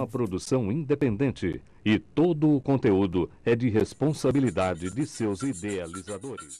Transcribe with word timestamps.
uma 0.00 0.06
produção 0.06 0.72
independente 0.72 1.60
e 1.84 1.98
todo 1.98 2.56
o 2.56 2.60
conteúdo 2.60 3.30
é 3.44 3.54
de 3.54 3.68
responsabilidade 3.68 4.90
de 4.90 5.06
seus 5.06 5.42
idealizadores. 5.42 6.58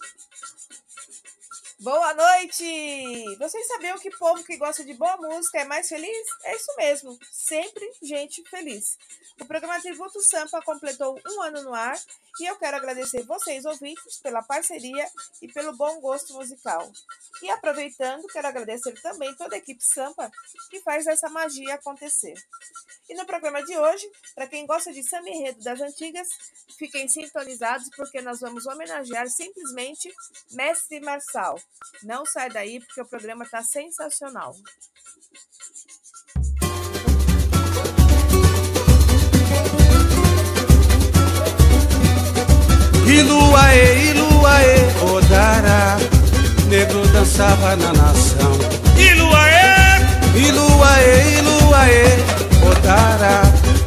Boa 1.83 2.13
noite! 2.13 3.37
Vocês 3.39 3.67
sabiam 3.67 3.99
que 3.99 4.11
povo 4.11 4.45
que 4.45 4.59
gosta 4.59 4.85
de 4.85 4.93
boa 4.93 5.17
música 5.17 5.61
é 5.61 5.65
mais 5.65 5.89
feliz? 5.89 6.29
É 6.45 6.55
isso 6.55 6.77
mesmo, 6.77 7.19
sempre 7.33 7.91
gente 8.03 8.45
feliz. 8.51 8.99
O 9.41 9.47
programa 9.47 9.81
Tributo 9.81 10.21
Sampa 10.21 10.61
completou 10.61 11.19
um 11.27 11.41
ano 11.41 11.63
no 11.63 11.73
ar 11.73 11.99
e 12.39 12.45
eu 12.45 12.57
quero 12.57 12.77
agradecer 12.77 13.23
vocês, 13.23 13.65
ouvintes, 13.65 14.19
pela 14.19 14.43
parceria 14.43 15.09
e 15.41 15.49
pelo 15.49 15.75
bom 15.75 15.99
gosto 16.03 16.35
musical. 16.35 16.93
E 17.43 17.49
aproveitando, 17.49 18.27
quero 18.27 18.49
agradecer 18.49 18.93
também 19.01 19.35
toda 19.35 19.55
a 19.55 19.59
equipe 19.59 19.83
Sampa 19.83 20.31
que 20.69 20.81
faz 20.83 21.07
essa 21.07 21.31
magia 21.31 21.77
acontecer. 21.77 22.35
E 23.09 23.15
no 23.15 23.25
programa 23.25 23.63
de 23.65 23.77
hoje, 23.77 24.09
para 24.35 24.47
quem 24.47 24.67
gosta 24.67 24.93
de 24.93 25.03
samba 25.03 25.31
enredo 25.31 25.65
das 25.65 25.81
antigas, 25.81 26.29
fiquem 26.79 27.09
sintonizados 27.09 27.89
porque 27.97 28.21
nós 28.21 28.39
vamos 28.39 28.67
homenagear 28.67 29.29
simplesmente 29.29 30.15
Mestre 30.53 31.01
Marçal. 31.01 31.59
Não 32.03 32.25
sai 32.25 32.51
daí 32.51 32.81
porque 32.81 33.03
o 33.03 33.07
programa 33.07 33.45
está 33.45 33.63
sensacional. 33.63 34.55
Iluaê, 43.07 44.11
Iluaê, 44.11 44.77
Odara, 45.03 45.99
negro 46.69 47.07
dançava 47.09 47.75
na 47.77 47.93
nação. 47.93 48.53
Iluaê, 48.97 49.99
Iluaê, 50.37 51.39
Iluaê, 51.39 52.05
Odara, 52.71 53.43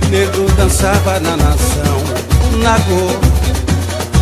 negro 0.10 0.46
dançava 0.58 1.20
na 1.22 1.38
nação. 1.38 2.04
Nagô, 2.62 3.34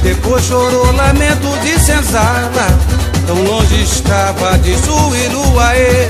depois 0.04 0.44
chorou 0.46 0.92
lamento 0.92 1.60
de 1.64 1.80
senzala, 1.80 2.68
tão 3.28 3.44
longe 3.44 3.84
estava 3.84 4.58
de 4.60 4.76
sul 4.78 5.16
Iluaê. 5.16 6.10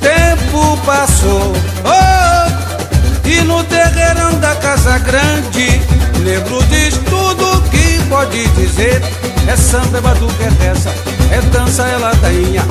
Tempo 0.00 0.78
passou, 0.84 1.52
oh, 1.84 3.28
e 3.28 3.42
no 3.42 3.62
terreirão 3.64 4.38
da 4.40 4.54
casa 4.56 4.98
grande 4.98 5.80
negro 6.28 6.62
diz 6.64 6.96
tudo 7.08 7.62
que 7.70 8.00
pode 8.08 8.46
dizer. 8.48 9.02
É 9.46 9.56
samba, 9.56 9.98
é 9.98 10.00
batuque, 10.00 10.42
é 10.42 11.34
é 11.34 11.40
dança, 11.52 11.82
é 11.84 11.96
ladainha. 11.96 12.62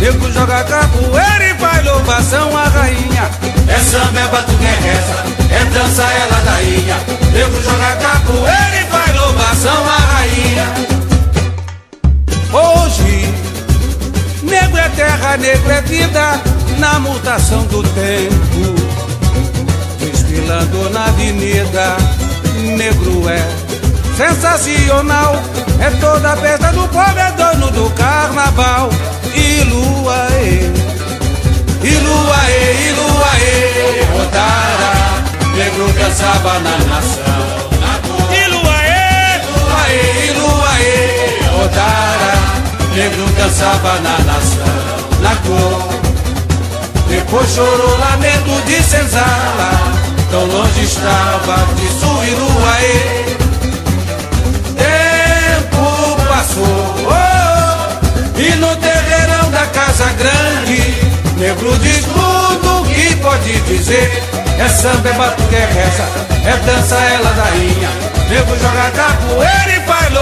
Negro 0.00 0.32
joga 0.32 0.64
capoeira 0.64 1.44
e 1.44 1.52
vai 1.54 1.82
louvação 1.84 2.56
à 2.56 2.64
rainha. 2.64 3.30
É 3.68 3.78
samba, 3.78 4.20
é 4.20 4.28
batuque, 4.28 4.64
é 4.64 5.54
é 5.54 5.64
dança, 5.66 6.02
é 6.02 6.26
ladainha. 6.32 6.96
Negro 7.32 7.62
joga 7.62 7.73
é 15.34 15.36
negro 15.36 15.72
é 15.72 15.80
vida, 15.82 16.40
na 16.78 17.00
mutação 17.00 17.64
do 17.64 17.82
tempo. 17.82 18.74
Desfilando 19.98 20.90
na 20.90 21.06
avenida 21.06 21.96
negro 22.76 23.28
é 23.28 23.42
sensacional. 24.16 25.34
É 25.80 25.90
toda 26.00 26.32
a 26.32 26.36
festa 26.36 26.68
do 26.72 26.86
povo, 26.88 27.18
é 27.18 27.32
dono 27.32 27.70
do 27.72 27.90
carnaval. 27.90 28.90
Iluaê, 29.34 30.70
Iluaê, 31.82 32.88
Iluaê, 32.88 34.22
Odara, 34.22 34.94
negro 35.56 35.92
dançava 35.94 36.60
na 36.60 36.78
nação. 36.78 37.42
Iluaê, 38.30 39.40
Iluaê, 39.50 40.26
Iluaê, 40.28 41.64
Odara, 41.64 42.94
negro 42.94 43.26
dançava 43.36 44.00
na 44.00 44.18
nação. 44.20 45.03
Na 45.24 45.34
cor, 45.36 45.88
depois 47.08 47.48
chorou 47.48 47.98
lamento 47.98 48.62
de 48.66 48.82
senzala. 48.82 49.70
Tão 50.30 50.44
longe 50.44 50.82
estava 50.84 51.64
de 51.76 51.88
Suíruaê 52.00 53.36
Tempo 54.76 56.16
passou. 56.28 56.94
Oh, 57.06 58.40
E 58.40 58.50
no 58.56 58.74
terreirão 58.76 59.50
da 59.52 59.64
casa 59.66 60.06
grande 60.18 60.82
Negro 61.38 61.78
diz 61.78 62.04
tudo 62.04 62.84
que 62.92 63.14
pode 63.16 63.60
dizer? 63.60 64.22
É 64.58 64.68
samba, 64.68 65.08
é 65.08 65.12
batuque, 65.12 65.54
é 65.54 65.66
reza 65.66 66.04
É 66.44 66.56
dança, 66.66 66.96
é 66.96 67.18
ladainha 67.22 67.90
Nego 68.28 68.56
joga 68.58 68.90
capoeira 68.90 69.76
e 69.76 69.80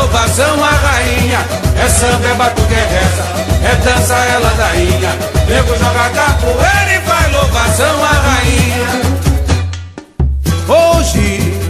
faz 0.09 0.37
louvação 0.37 0.65
à 0.65 0.71
rainha 0.71 1.39
É 1.77 1.89
samba, 1.89 2.29
é 2.29 2.35
batuque, 2.35 2.75
é 2.75 2.87
reza 2.87 3.25
É 3.65 3.75
dança, 3.77 4.15
é 4.15 4.39
ladainha 4.39 5.11
Nego 5.49 5.77
joga 5.77 6.11
capoeira 6.11 6.97
e 6.97 7.01
faz 7.07 7.33
louvação 7.33 8.05
à 8.05 8.13
rainha 8.13 9.23
Hoje, 10.69 11.61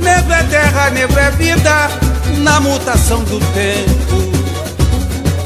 negro 0.00 0.32
é 0.32 0.42
terra, 0.44 0.90
negro 0.90 1.18
é 1.18 1.30
vida, 1.32 1.90
na 2.38 2.58
mutação 2.60 3.22
do 3.24 3.38
tempo. 3.52 4.32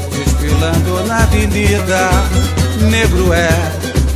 Desfilando 0.09 1.05
na 1.05 1.23
avenida, 1.23 2.09
negro 2.89 3.33
é 3.33 3.49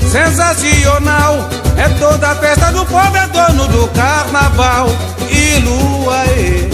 sensacional. 0.10 1.50
É 1.78 1.90
toda 2.00 2.30
a 2.30 2.36
festa 2.36 2.72
do 2.72 2.86
povo, 2.86 3.18
é 3.18 3.28
dono 3.28 3.68
do 3.68 3.88
carnaval. 3.90 4.88
Iluaê, 5.30 6.70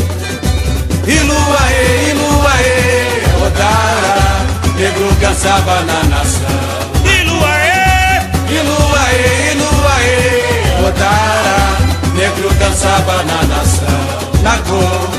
Iluaê, 1.08 2.10
Iluaê, 2.10 3.46
Odara, 3.46 4.46
negro 4.76 5.12
dançava 5.22 5.82
na 5.82 6.04
nação. 6.04 6.58
Iluaê, 7.04 8.22
Iluaê, 8.50 9.52
Iluaê. 9.52 10.88
Odara, 10.88 11.78
negro 12.16 12.50
dançava 12.56 13.24
na 13.24 13.44
nação. 13.44 14.06
Na 14.42 14.58
cor, 14.58 15.10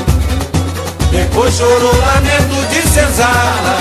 depois 1.11 1.53
chorou 1.55 1.95
lamento 1.95 2.67
de 2.69 2.81
senzala. 2.81 3.77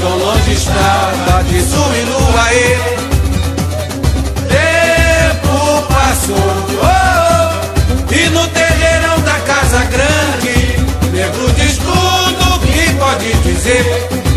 Tão 0.00 0.16
longe 0.18 0.52
estava 0.52 1.42
de 1.44 1.60
Suíluaê. 1.62 2.78
Tempo 4.48 5.82
passou, 5.88 6.54
oh, 6.82 8.14
e 8.14 8.28
no 8.30 8.46
terreirão 8.48 9.20
da 9.20 9.34
casa 9.40 9.84
grande, 9.84 10.09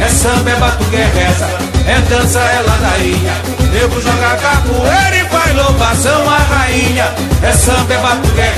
É 0.04 0.10
samba, 0.10 0.50
é 0.50 0.56
batuque, 0.56 0.98
é 0.98 1.64
é 1.88 2.00
dança, 2.10 2.40
é 2.40 2.62
ladainha. 2.62 3.34
Nego 3.72 4.02
joga 4.02 4.36
capoeira 4.36 5.16
e 5.16 5.24
faz 5.30 5.56
louvação 5.56 6.30
à 6.30 6.38
rainha. 6.40 7.06
É 7.42 7.52
samba, 7.54 7.94
é 7.94 7.98
batuque, 8.00 8.42
é 8.42 8.54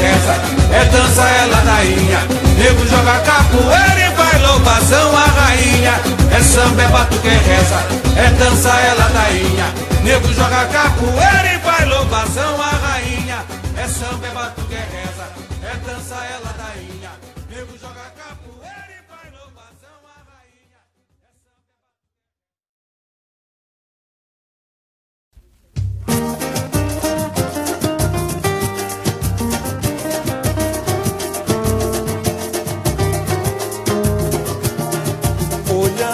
é 0.73 0.85
dança, 0.85 1.21
é 1.21 1.45
ladainha. 1.45 2.19
Nego 2.57 2.87
joga 2.87 3.19
capoeira 3.19 4.07
e 4.07 4.15
faz 4.15 4.41
louvação 4.41 5.15
à 5.15 5.25
rainha. 5.39 5.93
É 6.35 6.41
samba, 6.41 6.81
é 6.81 6.87
batuque, 6.87 7.27
é 7.27 8.19
é 8.19 8.29
dança, 8.31 8.69
é 8.69 8.93
ladainha. 8.95 9.65
Nego 10.03 10.33
joga 10.33 10.65
capoeira 10.65 11.53
e 11.53 11.59
faz 11.59 11.87
louvação 11.87 12.59
à 12.59 12.69
rainha. 12.69 12.84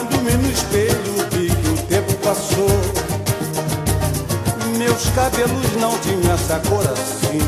Olhando-me 0.01 0.31
no 0.31 0.51
espelho, 0.51 1.27
vi 1.31 1.47
que 1.47 1.69
o 1.69 1.77
tempo 1.85 2.13
passou. 2.23 2.67
Meus 4.75 5.05
cabelos 5.11 5.75
não 5.79 5.95
tinham 5.99 6.33
essa 6.33 6.59
cor 6.67 6.83
assim. 6.87 7.39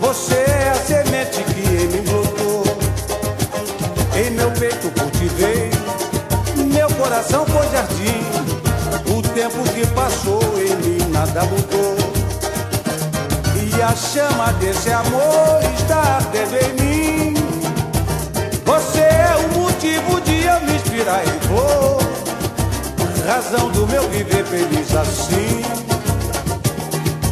Você 0.00 0.34
é 0.34 0.70
a 0.70 0.74
semente 0.76 1.44
que 1.44 1.68
me 1.88 2.00
brotou. 2.00 2.64
Em 4.16 4.30
meu 4.30 4.50
peito 4.52 4.90
cultivei, 4.98 5.70
meu 6.72 6.88
coração 6.94 7.44
foi 7.44 7.68
jardim. 7.68 8.24
O 9.14 9.22
tempo 9.34 9.62
que 9.74 9.86
passou 9.88 10.40
mim 10.76 11.10
nada 11.10 11.42
mudou. 11.44 11.96
E 13.56 13.82
a 13.82 13.94
chama 13.94 14.52
desse 14.54 14.90
amor 14.90 15.60
está 15.78 16.16
ardendo 16.16 16.56
em 16.56 16.72
mim. 16.80 17.31
Motivo 19.82 20.20
de 20.20 20.44
eu 20.44 20.60
me 20.60 20.76
inspirar 20.76 21.24
e 21.26 21.46
vou. 21.48 21.98
Razão 23.26 23.68
do 23.70 23.84
meu 23.88 24.08
viver 24.10 24.44
feliz 24.44 24.94
assim. 24.94 25.60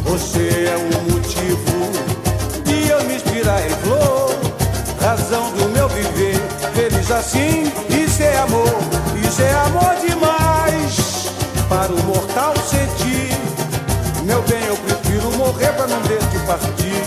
Você 0.03 0.67
é 0.67 0.75
o 0.75 1.13
motivo 1.13 1.91
de 2.65 2.89
eu 2.89 3.05
me 3.05 3.15
inspirar 3.15 3.65
em 3.65 3.69
flor, 3.69 4.35
razão 5.01 5.49
do 5.51 5.69
meu 5.69 5.87
viver. 5.87 6.35
Feliz 6.73 7.09
assim, 7.09 7.71
isso 7.89 8.21
é 8.21 8.37
amor, 8.39 8.81
isso 9.25 9.41
é 9.41 9.53
amor 9.53 9.95
demais 10.05 11.31
para 11.69 11.89
o 11.89 12.03
mortal 12.03 12.53
sentir. 12.67 13.31
Meu 14.25 14.41
bem, 14.41 14.61
eu 14.65 14.75
prefiro 14.75 15.31
morrer 15.37 15.71
para 15.71 15.87
não 15.87 16.01
ver 16.01 16.19
te 16.19 16.39
partir. 16.45 17.01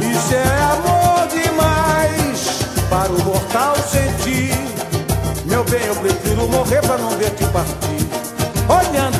Isso 0.00 0.34
é 0.34 0.62
amor 0.64 1.28
demais 1.28 1.63
para 3.04 3.12
o 3.12 3.24
mortal 3.24 3.76
sentir. 3.76 4.54
Meu 5.44 5.62
bem, 5.64 5.84
eu 5.84 5.94
prefiro 5.96 6.48
morrer 6.48 6.80
para 6.80 6.96
não 6.96 7.10
ver 7.10 7.30
te 7.32 7.44
partir. 7.48 8.00
Olhando, 8.66 9.13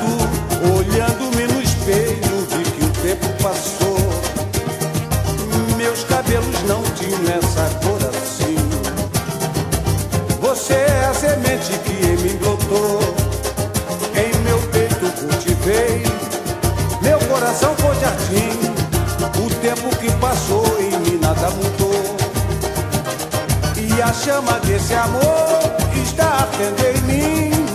chama 24.23 24.59
desse 24.61 24.95
amor 24.95 25.75
está 26.15 26.27
ardendo 26.27 26.83
em 26.87 27.01
mim. 27.03 27.67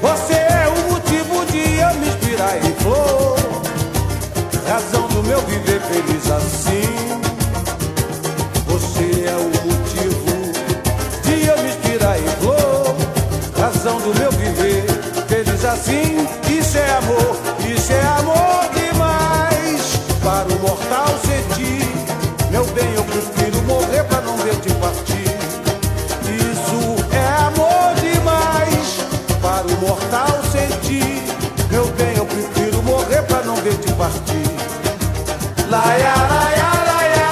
Você 0.00 0.34
é 0.34 0.68
o 0.68 0.92
motivo 0.92 1.44
de 1.46 1.78
eu 1.78 1.94
me 1.94 2.08
inspirar 2.08 2.56
em 2.58 2.74
flor. 2.74 3.36
Razão 4.66 5.06
do 5.08 5.22
meu 5.22 5.40
viver 5.42 5.80
feliz 5.80 6.30
assim. 6.30 7.20
Você 8.66 9.26
é 9.26 9.36
o 9.36 9.48
motivo 9.66 10.52
de 11.24 11.46
eu 11.46 11.58
me 11.62 11.68
inspirar 11.68 12.18
em 12.18 12.28
flor. 12.40 12.96
Razão 13.58 13.98
do 14.00 14.14
meu 14.18 14.30
viver 14.32 14.84
feliz 15.28 15.64
assim. 15.64 16.26
Isso 16.48 16.78
é 16.78 16.90
amor, 16.96 17.36
isso 17.74 17.92
é 17.92 18.02
amor 18.18 18.68
demais. 18.74 19.98
Para 20.22 20.48
o 20.48 20.58
mortal 20.60 21.08
sentir, 21.24 21.87
partir. 34.08 34.48
Laia, 35.68 36.14
laia, 36.32 36.70
laia, 36.88 37.30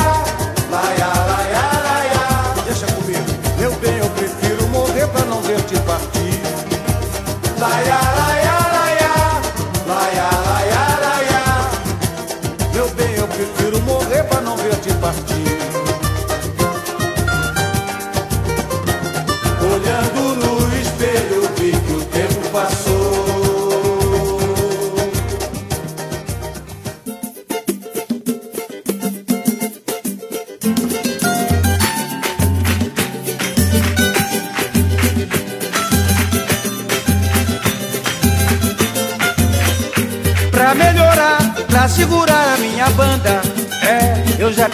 laia, 0.70 1.10
laia, 1.30 1.64
laia. 1.86 2.24
Deixa 2.66 2.86
comigo, 2.86 3.24
meu 3.58 3.72
bem, 3.76 3.96
eu 3.98 4.10
prefiro 4.10 4.68
morrer 4.68 5.06
para 5.08 5.24
não 5.24 5.40
ver 5.42 5.60
te 5.62 5.78
partir. 5.80 6.42
Laia, 7.58 7.98
laia, 8.16 8.25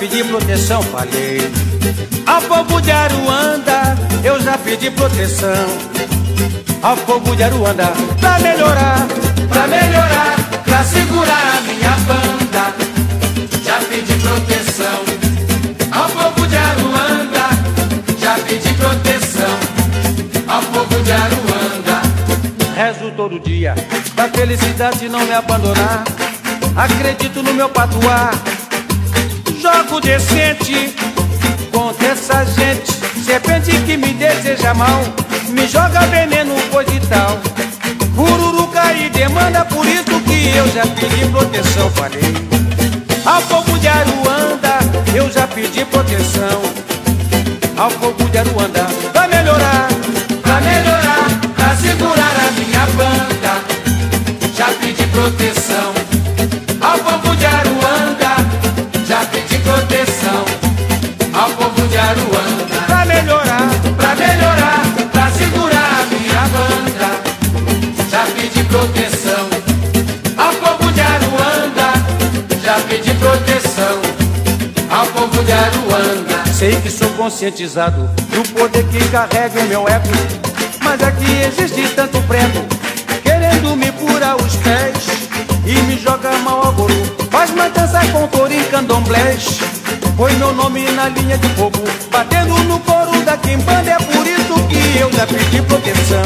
pedi 0.03 0.25
proteção, 0.25 0.83
falei 0.83 1.39
Ao 2.27 2.43
povo 2.43 2.81
de 2.81 2.91
Aruanda, 2.91 3.97
eu 4.25 4.41
já 4.41 4.59
pedi 4.59 4.91
proteção. 4.91 5.67
Ao 6.83 6.97
povo 6.97 7.37
de 7.37 7.45
Aruanda, 7.45 7.93
pra 8.21 8.41
melhorar 8.41 9.07
Pra 9.49 9.69
melhorar, 9.69 10.37
pra 10.65 10.83
segurar 10.83 11.59
a 11.59 11.61
minha 11.61 11.91
banda. 12.09 12.75
Já 13.65 13.79
pedi 13.89 14.15
proteção. 14.15 15.05
Ao 15.93 16.09
povo 16.09 16.47
de 16.49 16.57
Aruanda 16.57 17.49
Já 18.19 18.35
pedi 18.41 18.75
proteção. 18.75 19.59
Ao 20.49 20.63
povo 20.63 21.03
de 21.05 21.13
Aruanda. 21.13 22.03
Rezo 22.75 23.13
todo 23.17 23.39
dia 23.39 23.77
pra 24.17 24.29
felicidade 24.29 25.09
não 25.09 25.21
me 25.21 25.33
abandonar. 25.33 26.03
Acredito 26.75 27.43
no 27.43 27.55
meu 27.55 27.69
patuá. 27.69 28.31
Jogo 29.73 30.01
decente 30.03 30.95
contra 31.73 32.09
essa 32.09 32.45
gente. 32.45 32.93
Serpente 33.25 33.71
que 33.87 33.97
me 33.97 34.13
deseja 34.13 34.75
mal, 34.75 35.03
me 35.49 35.67
joga 35.67 36.01
veneno, 36.09 36.55
coisa 36.71 36.93
e 36.93 37.01
tal. 37.01 37.39
Ururuca 38.17 38.93
e 38.93 39.09
demanda, 39.09 39.65
por 39.65 39.87
isso 39.87 40.21
que 40.27 40.57
eu 40.57 40.69
já 40.73 40.87
pedi 40.87 41.27
proteção, 41.31 41.91
falei. 41.93 42.35
Ao 43.25 43.41
povo 43.43 43.79
de 43.79 43.89
Aruanda, 43.89 44.79
eu 45.15 45.31
já 45.31 45.47
pedi 45.47 45.85
proteção. 45.87 46.61
Ao 47.77 47.91
povo 47.93 48.29
de 48.29 48.39
Aruanda, 48.39 48.87
pra 49.11 49.27
melhorar. 49.27 49.89
Pra 50.43 50.61
melhorar, 50.61 51.29
pra 51.57 51.77
segurar 51.77 52.37
a 52.47 52.51
minha 52.53 52.87
banda 52.97 53.63
Já 54.55 54.67
pedi 54.81 55.07
proteção 55.07 56.02
Sei 76.63 76.81
que 76.81 76.91
sou 76.93 77.09
conscientizado 77.15 78.09
do 78.31 78.49
poder 78.51 78.85
que 78.85 79.09
carrega 79.09 79.63
em 79.63 79.67
meu 79.67 79.85
ego. 79.89 80.07
Mas 80.81 81.03
aqui 81.03 81.43
existe 81.49 81.93
tanto 81.97 82.23
prego, 82.23 82.65
querendo 83.25 83.75
me 83.75 83.91
furar 83.91 84.37
os 84.37 84.55
pés 84.59 84.95
e 85.67 85.73
me 85.83 85.99
joga 85.99 86.31
mal 86.45 86.69
a 86.69 86.71
guru. 86.71 86.95
Faz 87.33 87.51
matança 87.51 87.99
com 88.13 88.29
cor 88.29 88.49
em 88.53 88.63
candomblés. 88.63 89.59
Põe 90.17 90.35
meu 90.35 90.55
nome 90.55 90.89
na 90.93 91.09
linha 91.09 91.37
de 91.37 91.49
fogo, 91.49 91.83
batendo 92.13 92.55
no 92.55 92.79
coro 92.79 93.21
da 93.23 93.37
quimbanda. 93.39 93.91
É 93.91 93.97
por 93.97 94.25
isso 94.25 94.55
que 94.69 95.01
eu 95.01 95.13
já 95.15 95.27
pedi 95.27 95.61
proteção. 95.63 96.23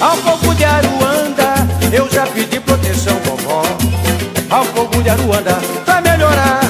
Ao 0.00 0.16
povo 0.18 0.54
de 0.54 0.64
Aruanda, 0.64 1.54
eu 1.92 2.08
já 2.12 2.28
pedi 2.28 2.60
proteção, 2.60 3.18
vovó. 3.24 3.64
Ao 4.48 4.64
povo 4.66 5.02
de 5.02 5.10
Aruanda, 5.10 5.58
pra 5.84 6.00
melhorar. 6.00 6.69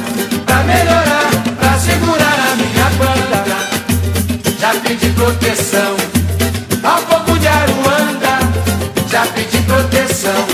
Proteção. 5.21 5.97
Ao 6.83 7.03
povo 7.03 7.39
de 7.39 7.47
Aruanda 7.47 8.39
Já 9.07 9.27
pedi 9.27 9.59
proteção. 9.65 10.47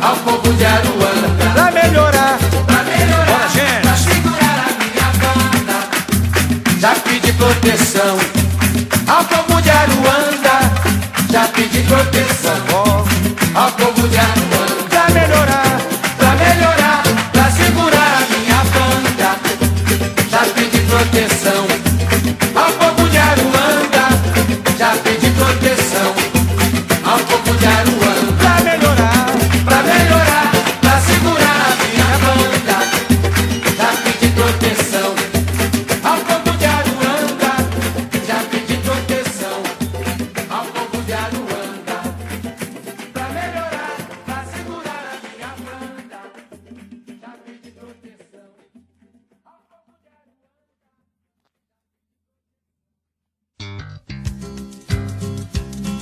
Ao 0.00 0.16
povo 0.16 0.52
de 0.54 0.64
Aruanda 0.64 1.52
Pra 1.54 1.70
melhorar, 1.70 2.36
Pra 2.66 2.82
melhorar, 2.82 3.26
Bora, 3.26 3.48
gente. 3.48 3.82
pra 3.82 3.96
segurar 3.96 4.58
a 4.66 4.72
minha 4.82 5.08
banda. 5.22 5.78
Já 6.80 6.94
pedi 6.96 7.32
proteção. 7.34 8.18
Ao 9.06 9.24
povo 9.24 9.62
de 9.62 9.70
Aruanda 9.70 10.56
Já 11.30 11.46
pedi 11.54 11.80
proteção. 11.82 12.58
Ó, 12.72 13.04
Ao 13.60 13.70
povo 13.70 14.08
de 14.08 14.18
Aruanda 14.18 14.84
pra 14.90 15.08
melhorar. 15.10 15.80
Pra 16.18 16.30
melhorar, 16.34 17.02
pra 17.32 17.50
segurar 17.52 18.18
a 18.18 18.26
minha 18.34 18.60
banda. 18.74 19.30
Já 20.28 20.40
pedi 20.54 20.80
proteção 20.90 21.45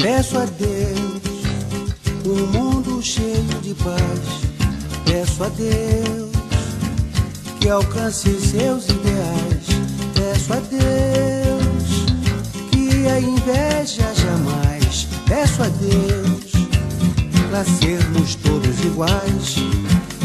Peço 0.04 0.36
a 0.36 0.44
Deus 0.44 1.22
um 2.26 2.46
mundo 2.48 3.02
cheio 3.02 3.42
de 3.62 3.72
paz. 3.72 4.20
Peço 5.06 5.42
a 5.42 5.48
Deus 5.48 6.30
que 7.58 7.70
alcance 7.70 8.28
seus 8.38 8.84
ideais. 8.84 9.64
Peço 10.14 10.52
a 10.52 10.56
Deus 10.56 12.04
que 12.70 13.08
a 13.08 13.18
inveja 13.18 14.12
jamais. 14.14 15.08
Peço 15.26 15.62
a 15.62 15.68
Deus 15.68 16.52
para 17.48 17.64
sermos 17.64 18.34
todos 18.34 18.78
iguais. 18.84 19.56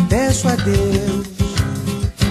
Peço 0.10 0.50
a 0.50 0.58
Deus 0.58 1.26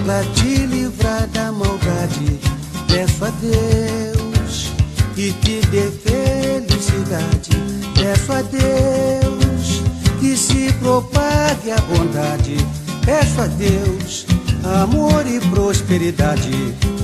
para 0.05 0.23
te 0.35 0.67
livrar 0.67 1.25
da 1.29 1.51
maldade. 1.51 2.39
Peço 2.87 3.25
a 3.25 3.31
Deus 3.41 4.71
que 5.15 5.33
te 5.33 5.61
dê 5.71 5.89
felicidade. 5.89 6.68
Peço 7.09 8.31
a 8.31 8.41
Deus 8.43 9.81
que 10.19 10.37
se 10.37 10.71
propague 10.73 11.71
a 11.71 11.81
bondade. 11.81 12.57
Peço 13.03 13.41
a 13.41 13.47
Deus 13.47 14.27
amor 14.63 15.25
e 15.25 15.39
prosperidade. 15.49 16.51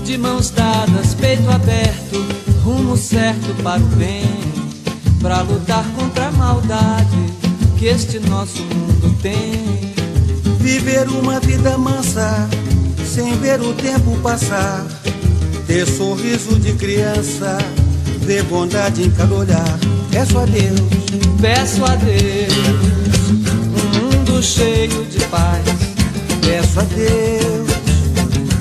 De 0.04 0.18
mãos 0.18 0.52
dadas, 0.52 1.16
peito 1.16 1.50
aberto, 1.50 2.24
rumo 2.64 2.96
certo 2.96 3.56
para 3.64 3.82
o 3.82 3.86
bem, 3.96 4.30
para 5.20 5.42
lutar 5.42 5.84
contra 5.96 6.28
a 6.28 6.32
maldade 6.32 7.34
que 7.78 7.88
este 7.88 8.20
nosso 8.20 8.62
mundo 8.62 9.18
tem. 9.24 9.96
Viver 10.60 11.10
uma 11.10 11.40
vida 11.40 11.78
mansa, 11.78 12.48
sem 13.06 13.36
ver 13.40 13.60
o 13.60 13.74
tempo 13.74 14.16
passar. 14.22 14.86
Ter 15.66 15.88
sorriso 15.88 16.60
de 16.60 16.74
criança, 16.74 17.58
ver 18.22 18.44
bondade 18.44 19.02
em 19.02 19.10
cada 19.10 19.34
olhar. 19.34 19.95
Peço 20.16 20.40
a 20.40 20.46
Deus, 20.46 20.80
Peço 21.42 21.84
a 21.84 21.94
Deus 21.98 22.54
um 23.30 24.16
mundo 24.16 24.42
cheio 24.42 25.06
de 25.08 25.20
paz. 25.26 25.62
peço 26.42 26.80
a 26.80 26.84
Deus 26.84 27.68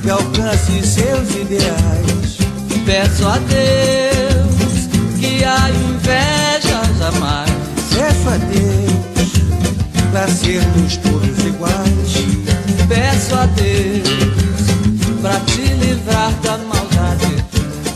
que 0.02 0.11
alcance 0.11 0.84
seus 0.84 1.30
ideais. 1.30 2.38
Peço 2.84 3.28
a 3.28 3.38
Deus 3.38 4.88
que 5.20 5.44
a 5.44 5.70
inveja 5.70 6.82
jamais. 6.99 7.50
Peço 7.88 8.28
a 8.30 8.37
Deus 8.37 9.32
para 10.11 10.26
sermos 10.26 10.96
todos 10.96 11.38
iguais. 11.38 12.88
Peço 12.88 13.37
a 13.37 13.46
Deus 13.46 14.08
pra 15.23 15.38
te 15.46 15.62
livrar 15.75 16.32
da 16.42 16.58
maldade. 16.58 17.44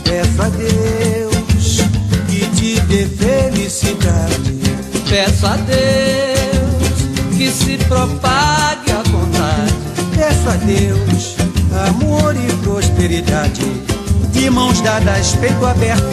Peço 0.05 0.41
a 0.43 0.47
Deus 0.47 1.08
dê 2.89 3.05
felicidade. 3.05 4.59
Peço 5.07 5.45
a 5.45 5.55
Deus 5.55 7.37
que 7.37 7.49
se 7.51 7.77
propague 7.85 8.91
a 8.91 9.03
bondade. 9.09 9.73
Peço 10.15 10.49
a 10.49 10.55
Deus 10.65 11.35
amor 11.87 12.35
e 12.35 12.51
prosperidade. 12.63 13.61
De 14.31 14.49
mãos 14.49 14.81
dadas, 14.81 15.35
peito 15.35 15.65
aberto, 15.65 16.03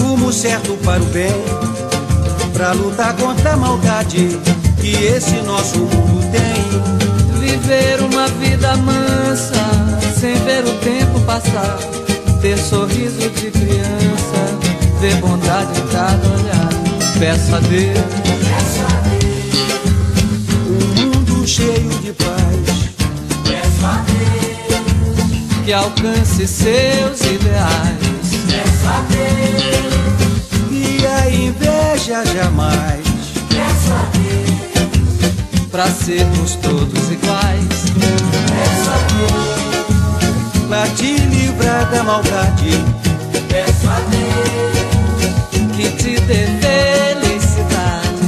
rumo 0.00 0.32
certo 0.32 0.72
para 0.84 1.02
o 1.02 1.06
bem. 1.06 1.32
Pra 2.52 2.72
lutar 2.72 3.14
contra 3.14 3.52
a 3.52 3.56
maldade 3.56 4.38
que 4.80 4.94
esse 5.04 5.36
nosso 5.42 5.78
mundo 5.78 6.24
tem. 6.30 7.40
Viver 7.40 8.00
uma 8.00 8.26
vida 8.28 8.76
mansa, 8.76 9.54
sem 10.18 10.34
ver 10.44 10.64
o 10.64 10.72
tempo 10.78 11.20
passar. 11.20 11.78
Ter 12.40 12.58
sorriso 12.58 13.28
de 13.30 13.50
criança, 13.50 14.33
ver 15.04 15.16
bondade 15.16 15.78
em 15.78 15.86
cada 15.88 16.28
olhar. 16.28 16.68
Peço 17.18 17.54
a 17.54 17.60
Deus 17.60 17.98
Um 20.66 21.02
mundo 21.02 21.46
cheio 21.46 21.90
de 22.00 22.12
paz. 22.12 22.34
que 25.64 25.72
alcance 25.72 26.46
seus 26.46 27.20
ideais. 27.20 28.04
E 30.70 31.06
a 31.06 31.30
inveja 31.30 32.24
jamais. 32.24 33.04
Pra 35.70 35.86
sermos 35.86 36.54
todos 36.56 37.10
iguais. 37.10 37.84
Pra 40.68 40.86
te 40.96 41.16
livrar 41.16 41.90
da 41.90 42.02
maldade. 42.04 42.84
Que 43.32 43.40
te 43.40 44.73
dê 46.26 46.46
felicidade. 46.60 48.24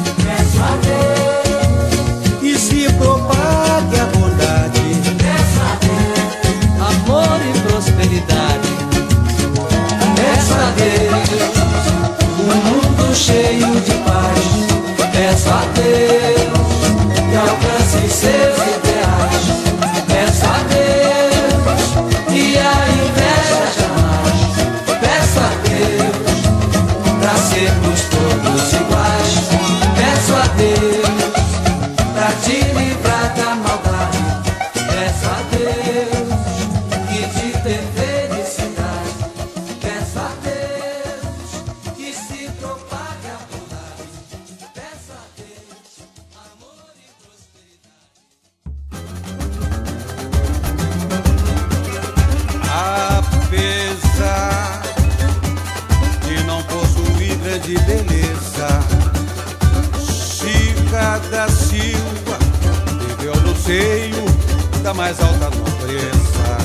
E 2.42 2.58
se 2.58 2.92
propague 2.94 4.00
a 4.00 4.06
bondade. 4.06 4.86
Amor 6.80 7.40
e 7.40 7.52
prosperidade. 7.60 8.70
Peço 10.16 10.54
a 10.54 10.70
Deus 10.76 11.28
um 12.40 12.54
mundo 12.68 13.14
cheio 13.14 13.80
de 13.80 13.94
paz. 14.04 14.44
Peço 15.12 15.48
a 15.48 15.64
Deus 15.74 16.66
que 17.30 17.36
alcance 17.36 18.08
seus 18.08 18.86
mais 65.06 65.20
alta 65.20 65.50
nobreza. 65.50 66.58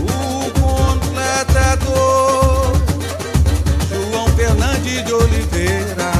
O 0.00 0.50
contratador 0.60 1.92
João 3.88 4.26
Fernandes 4.30 5.04
de 5.04 5.12
Oliveira 5.12 6.10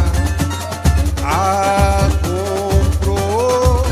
a 1.24 2.08
comprou 2.22 3.84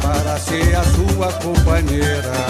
para 0.00 0.38
ser 0.38 0.76
a 0.76 0.84
sua 0.84 1.32
companheira. 1.42 2.43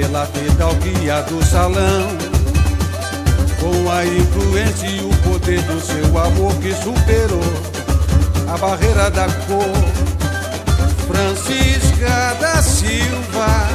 Pela 0.00 0.24
fidalguia 0.24 1.20
do 1.24 1.44
salão, 1.44 2.08
com 3.60 3.90
a 3.90 4.02
influência 4.02 4.86
e 4.86 5.00
o 5.04 5.10
poder 5.18 5.60
do 5.64 5.78
seu 5.78 6.18
amor 6.18 6.54
que 6.54 6.72
superou 6.72 7.52
a 8.48 8.56
barreira 8.56 9.10
da 9.10 9.26
cor. 9.46 9.76
Francisca 11.06 12.34
da 12.40 12.62
Silva, 12.62 13.68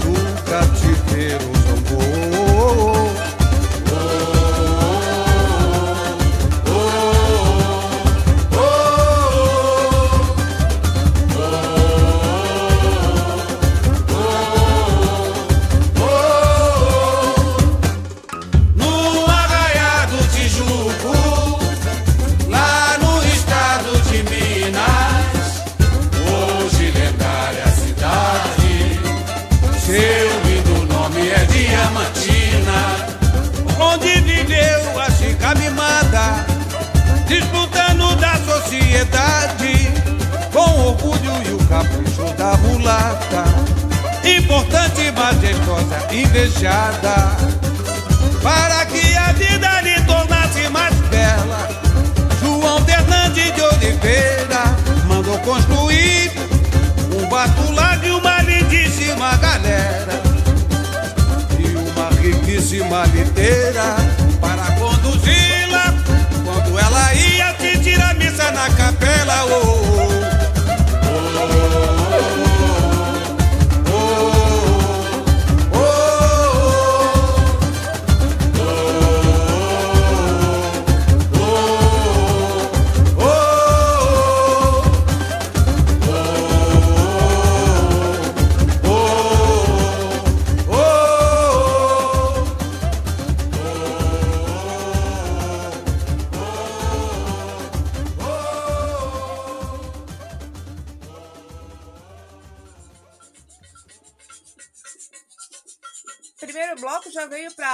do 0.00 0.14
cativeiro 0.50 1.37
zombou. 1.37 1.37
Invejada, 46.10 47.36
para 48.42 48.86
que 48.86 49.16
a 49.16 49.32
vida 49.32 49.80
lhe 49.82 50.00
tornasse 50.02 50.68
mais 50.70 50.94
bela. 51.10 51.68
João 52.40 52.84
Fernandes 52.84 53.54
de 53.54 53.60
Oliveira 53.60 54.76
mandou 55.06 55.38
construir 55.40 56.32
um 57.14 57.28
batular 57.28 57.98
de 58.00 58.10
uma 58.10 58.42
lindíssima 58.42 59.36
galera 59.36 60.22
e 61.58 61.76
uma 61.76 62.08
riquíssima 62.20 63.04
liteira 63.06 63.96
para 64.40 64.72
conduzi-la 64.76 65.94
quando 66.44 66.78
ela 66.78 67.14
ia 67.14 67.52
pedir 67.54 68.00
a 68.00 68.14
missa 68.14 68.50
na 68.50 68.70
capela. 68.70 69.44
Oh, 69.46 70.14
oh. 70.14 70.17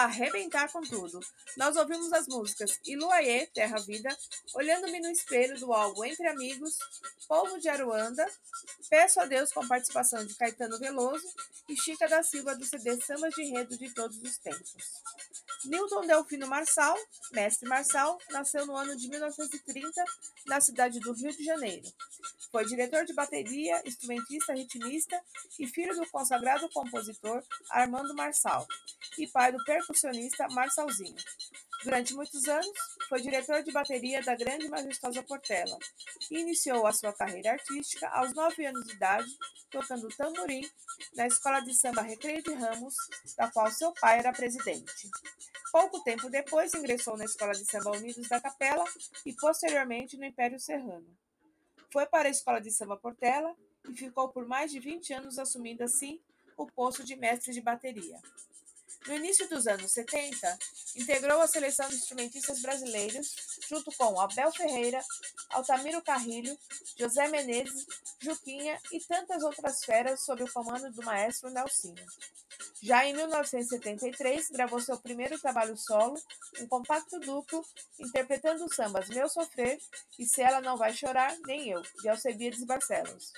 Arrebentar 0.05 0.71
com 0.71 0.81
tudo. 0.81 1.21
Nós 1.57 1.77
ouvimos 1.77 2.13
as 2.13 2.27
músicas 2.27 2.79
Iluaê, 2.85 3.47
Terra 3.47 3.79
Vida, 3.81 4.17
Olhando-me 4.55 5.01
no 5.01 5.11
Espelho 5.11 5.59
do 5.59 5.73
álbum 5.73 6.05
Entre 6.05 6.27
Amigos, 6.29 6.79
Povo 7.27 7.59
de 7.59 7.69
Aruanda, 7.69 8.27
Peço 8.89 9.21
a 9.21 9.27
Deus 9.27 9.53
com 9.53 9.67
participação 9.67 10.25
de 10.25 10.35
Caetano 10.35 10.79
Veloso 10.79 11.27
e 11.69 11.77
Chica 11.77 12.07
da 12.09 12.23
Silva 12.23 12.55
do 12.55 12.65
CD 12.65 13.01
Sambas 13.01 13.35
de 13.35 13.43
Enredo 13.43 13.77
de 13.77 13.93
Todos 13.93 14.17
os 14.19 14.39
Tempos. 14.39 14.75
Newton 15.65 16.07
Delfino 16.07 16.47
Marçal, 16.47 16.97
mestre 17.33 17.69
Marçal, 17.69 18.19
nasceu 18.31 18.67
no 18.67 18.77
ano 18.77 18.97
de 18.97 19.09
1930 19.09 20.05
na 20.47 20.61
cidade 20.61 21.01
do 21.01 21.13
Rio 21.13 21.35
de 21.35 21.43
Janeiro. 21.43 21.87
Foi 22.55 22.65
diretor 22.65 23.05
de 23.05 23.13
bateria, 23.13 23.83
instrumentista, 23.85 24.55
ritmista 24.55 25.21
e 25.59 25.67
filho 25.67 25.93
do 25.97 26.09
consagrado 26.09 26.69
compositor 26.69 27.43
Armando 27.69 28.15
Marçal 28.15 28.65
e 29.19 29.27
pai 29.27 29.51
do 29.51 29.59
percussionista 29.65 30.47
Marçalzinho. 30.53 31.17
Durante 31.83 32.15
muitos 32.15 32.47
anos, 32.47 32.79
foi 33.09 33.21
diretor 33.23 33.65
de 33.65 33.73
bateria 33.73 34.23
da 34.23 34.37
Grande 34.37 34.69
Majestosa 34.69 35.21
Portela 35.25 35.77
e 36.31 36.39
iniciou 36.43 36.87
a 36.87 36.93
sua 36.93 37.13
carreira 37.13 37.51
artística 37.51 38.09
aos 38.11 38.33
nove 38.35 38.65
anos 38.65 38.87
de 38.87 38.93
idade, 38.93 39.37
tocando 39.69 40.07
tamborim 40.17 40.63
na 41.17 41.27
escola 41.27 41.59
de 41.59 41.75
samba 41.75 42.03
Recreio 42.03 42.41
de 42.41 42.55
Ramos, 42.55 42.95
da 43.37 43.51
qual 43.51 43.69
seu 43.73 43.93
pai 43.95 44.21
era 44.21 44.33
presidente. 44.33 45.11
Pouco 45.73 46.05
tempo 46.05 46.31
depois, 46.31 46.73
ingressou 46.73 47.17
na 47.17 47.25
Escola 47.25 47.53
de 47.53 47.65
Samba 47.65 47.91
Unidos 47.91 48.29
da 48.29 48.41
Capela 48.41 48.85
e, 49.27 49.33
posteriormente, 49.33 50.17
no 50.17 50.25
Império 50.25 50.61
Serrano. 50.61 51.24
Foi 51.95 52.07
para 52.07 52.27
a 52.27 52.31
Escola 52.33 52.61
de 52.61 52.73
Samba 52.73 52.97
Portela 52.97 53.55
e 53.89 53.95
ficou 53.95 54.29
por 54.29 54.49
mais 54.49 54.73
de 54.73 54.81
20 54.81 55.13
anos 55.13 55.39
assumindo, 55.39 55.85
assim, 55.85 56.21
o 56.57 56.67
posto 56.67 57.05
de 57.05 57.15
mestre 57.15 57.55
de 57.55 57.61
bateria. 57.61 58.19
No 59.07 59.15
início 59.15 59.49
dos 59.49 59.69
anos 59.69 59.93
70, 59.93 60.59
integrou 60.97 61.41
a 61.41 61.47
seleção 61.47 61.89
de 61.89 61.95
instrumentistas 61.95 62.61
brasileiros, 62.61 63.37
junto 63.69 63.93
com 63.97 64.21
Abel 64.21 64.51
Ferreira, 64.51 65.01
Altamiro 65.51 66.03
Carrilho, 66.03 66.59
José 66.99 67.29
Menezes, 67.29 67.87
Juquinha 68.19 68.77
e 68.91 68.99
tantas 68.99 69.45
outras 69.45 69.85
feras 69.85 70.25
sob 70.25 70.43
o 70.43 70.53
comando 70.53 70.91
do 70.91 71.05
maestro 71.05 71.49
Nelsinho. 71.49 72.05
Já 72.83 73.05
em 73.07 73.15
1973, 73.15 74.51
gravou 74.51 74.81
seu 74.81 74.99
primeiro 74.99 75.39
trabalho 75.39 75.77
solo, 75.77 76.21
um 76.61 76.67
compacto 76.67 77.19
duplo, 77.21 77.65
interpretando 77.99 78.65
os 78.65 78.75
sambas 78.75 79.09
Meu 79.09 79.29
Sofrer 79.29 79.79
e 80.19 80.27
Se 80.27 80.43
Ela 80.43 80.61
Não 80.61 80.77
Vai 80.77 80.93
Chorar, 80.93 81.35
Nem 81.47 81.71
Eu, 81.71 81.83
de 82.01 82.09
Alcebiades 82.09 82.65
Barcelos. 82.65 83.33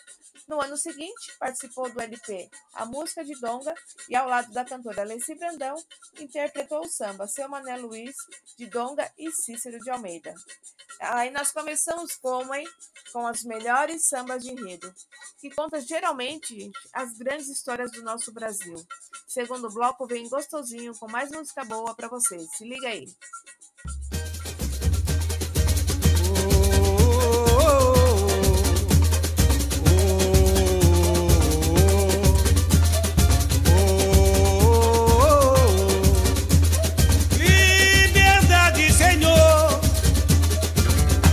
No 0.49 0.61
ano 0.61 0.77
seguinte, 0.77 1.37
participou 1.39 1.91
do 1.91 2.01
LP 2.01 2.49
A 2.75 2.87
Música 2.87 3.25
de 3.25 3.35
Donga 3.41 3.75
e, 4.09 4.15
ao 4.15 4.29
lado 4.29 4.53
da 4.53 4.65
cantora 4.65 5.03
Alessi 5.03 5.35
Brandão, 5.35 5.77
interpretou 6.21 6.81
o 6.81 6.89
samba 6.89 7.27
Seu 7.27 7.49
Mané 7.49 7.77
Luiz, 7.77 8.15
de 8.57 8.67
Donga 8.67 9.11
e 9.19 9.31
Cícero 9.33 9.79
de 9.81 9.91
Almeida. 9.91 10.35
Aí 11.01 11.31
nós 11.31 11.51
começamos 11.51 12.17
como, 12.17 12.55
hein? 12.55 12.67
Com 13.13 13.27
as 13.27 13.43
melhores 13.43 14.09
sambas 14.09 14.43
de 14.43 14.53
enredo, 14.53 14.93
que 15.39 15.51
conta 15.51 15.81
geralmente 15.81 16.71
as 16.93 17.13
grandes 17.15 17.49
histórias 17.49 17.91
do 17.93 18.03
nosso 18.03 18.33
Brasil. 18.33 18.77
Segundo 19.27 19.69
bloco 19.71 20.07
vem 20.07 20.29
gostosinho 20.29 20.93
com 20.99 21.11
mais 21.11 21.31
música 21.31 21.65
boa 21.65 21.95
para 21.95 22.09
vocês. 22.09 22.49
Se 22.57 22.65
liga 22.65 22.89
aí. 22.89 23.07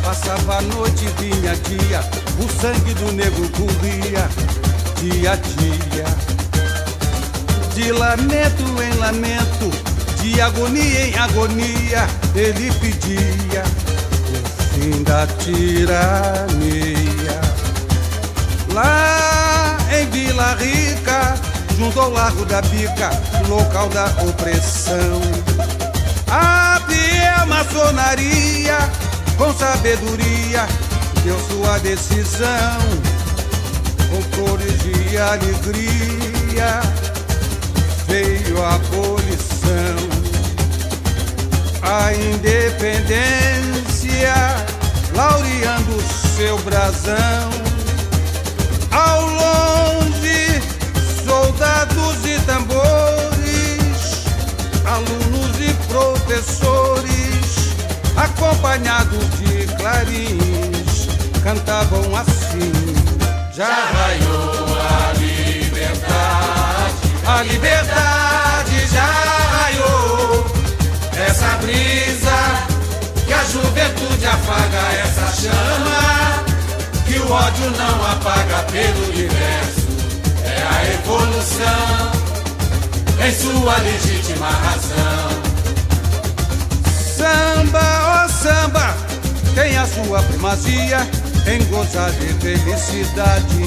Passava 0.04 0.58
a 0.58 0.62
noite, 0.62 1.06
vinha 1.20 1.56
dia, 1.56 2.00
o 2.40 2.62
sangue 2.62 2.94
do 2.94 3.12
negro 3.14 3.50
corria, 3.52 4.28
dia 5.02 5.32
a 5.32 5.36
dia. 5.36 6.33
De 7.76 7.92
lamento 7.92 8.64
em 8.84 8.98
lamento, 9.00 9.72
de 10.22 10.40
agonia 10.40 11.08
em 11.08 11.18
agonia, 11.18 12.08
ele 12.36 12.72
pedia 12.74 13.64
o 14.30 14.80
fim 14.80 15.04
da 15.04 15.26
tirania. 15.40 16.44
Lá 18.72 19.78
em 19.92 20.08
Vila 20.12 20.56
Rica, 20.56 21.36
junto 21.78 22.00
ao 22.00 22.12
Largo 22.12 22.46
da 22.46 22.62
Bica, 22.62 23.10
local 23.48 23.90
da 23.90 24.06
opressão. 24.24 25.22
A 26.30 26.80
fiel 26.88 27.48
maçonaria, 27.48 28.78
com 29.36 29.52
sabedoria, 29.54 30.68
deu 31.24 31.40
sua 31.50 31.80
decisão. 31.80 32.80
Com 34.10 34.22
flores 34.36 34.78
de 34.84 35.18
alegria, 35.18 36.82
veio 38.54 38.64
a 38.64 38.76
abolição. 38.76 39.98
A 41.82 42.14
independência, 42.14 44.36
laureando 45.16 46.00
seu 46.38 46.60
brasão. 46.60 47.50
Ao 48.92 49.22
longe, 49.22 50.62
soldados 51.26 52.24
e 52.26 52.40
tambores, 52.46 54.24
alunos 54.86 55.60
e 55.60 55.74
professores, 55.88 57.74
acompanhados 58.16 59.26
de 59.40 59.66
clarins, 59.76 61.08
cantavam 61.44 62.16
assim: 62.16 62.72
Já 63.54 63.68
raiou 63.68 64.80
a 64.80 65.12
liberdade, 65.18 66.53
a 67.26 67.44
liberdade 67.44 68.88
já 68.92 69.06
raiou. 69.52 70.46
Essa 71.28 71.58
brisa 71.58 72.68
que 73.26 73.34
a 73.34 73.44
juventude 73.46 74.26
afaga 74.26 74.80
essa 75.04 75.42
chama 75.42 76.44
que 77.06 77.20
o 77.20 77.32
ódio 77.32 77.70
não 77.72 78.12
apaga 78.12 78.64
pelo 78.72 79.10
universo. 79.10 79.88
É 80.44 80.64
a 80.64 80.94
evolução 80.94 82.12
em 83.26 83.34
sua 83.34 83.78
legítima 83.78 84.50
razão. 84.50 85.44
Samba, 87.16 88.26
ó 88.26 88.28
samba, 88.28 88.96
tem 89.56 89.78
a 89.78 89.88
sua 89.88 90.22
primazia 90.24 91.08
em 91.48 91.64
gozar 91.66 92.12
de 92.12 92.28
felicidade. 92.34 93.64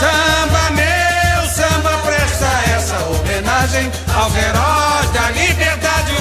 Samba, 0.00 0.70
essa 0.70 0.97
homenagem 3.38 3.90
aos 4.14 4.34
heróis 4.34 5.10
da 5.12 5.30
liberdade. 5.30 6.17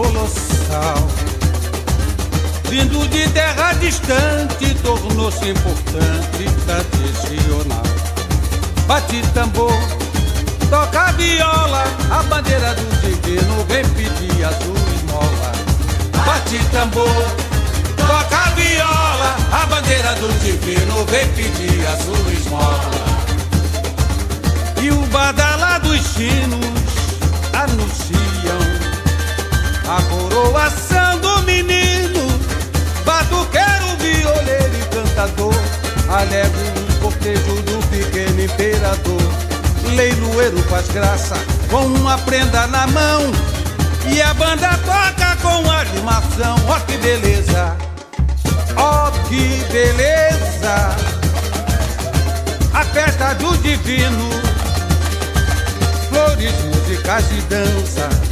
Colossal. 0.00 0.96
Vindo 2.70 3.06
de 3.08 3.28
terra 3.30 3.72
distante, 3.74 4.74
tornou-se 4.82 5.50
importante, 5.50 6.44
tradicional. 6.64 7.82
Bate 8.86 9.20
tambor, 9.34 9.72
toca 10.70 11.12
viola, 11.12 11.84
a 12.10 12.22
bandeira 12.22 12.74
do 12.74 13.00
divino 13.00 13.64
vem 13.68 13.84
pedir 13.90 14.44
a 14.44 14.52
sua 14.52 14.80
esmola. 14.96 15.52
Bate 16.24 16.58
tambor, 16.72 17.26
toca 17.96 18.50
viola, 18.54 19.36
a 19.52 19.66
bandeira 19.66 20.14
do 20.14 20.28
divino 20.40 21.04
vem 21.06 21.28
pedir 21.32 21.86
a 21.86 21.96
sua 21.96 22.32
esmola. 22.32 22.90
E 24.82 24.90
o 24.90 25.06
badala 25.06 25.78
dos 25.78 26.00
sinos 26.00 26.64
anunciam 27.52 28.79
a 29.90 30.00
coroação 30.02 31.18
do 31.18 31.42
menino, 31.42 32.24
batuqueiro, 33.04 33.96
violeiro 33.98 34.76
e 34.76 34.94
cantador, 34.94 35.54
alegre 36.08 36.68
o 36.78 37.00
cortejo 37.00 37.60
do 37.62 37.84
pequeno 37.88 38.40
imperador. 38.40 39.20
Leiloeiro 39.96 40.62
faz 40.68 40.86
graça 40.90 41.34
com 41.68 41.86
uma 41.86 42.16
prenda 42.18 42.68
na 42.68 42.86
mão. 42.86 43.32
E 44.06 44.22
a 44.22 44.32
banda 44.34 44.78
toca 44.86 45.36
com 45.42 45.68
animação. 45.68 46.56
Ó 46.68 46.76
oh, 46.76 46.80
que 46.86 46.96
beleza, 46.98 47.76
ó 48.76 49.08
oh, 49.08 49.28
que 49.28 49.64
beleza, 49.72 50.96
a 52.72 52.84
festa 52.84 53.34
do 53.34 53.58
divino, 53.58 54.30
flores, 56.08 56.54
músicas 56.64 57.24
e 57.32 57.40
dança 57.42 58.29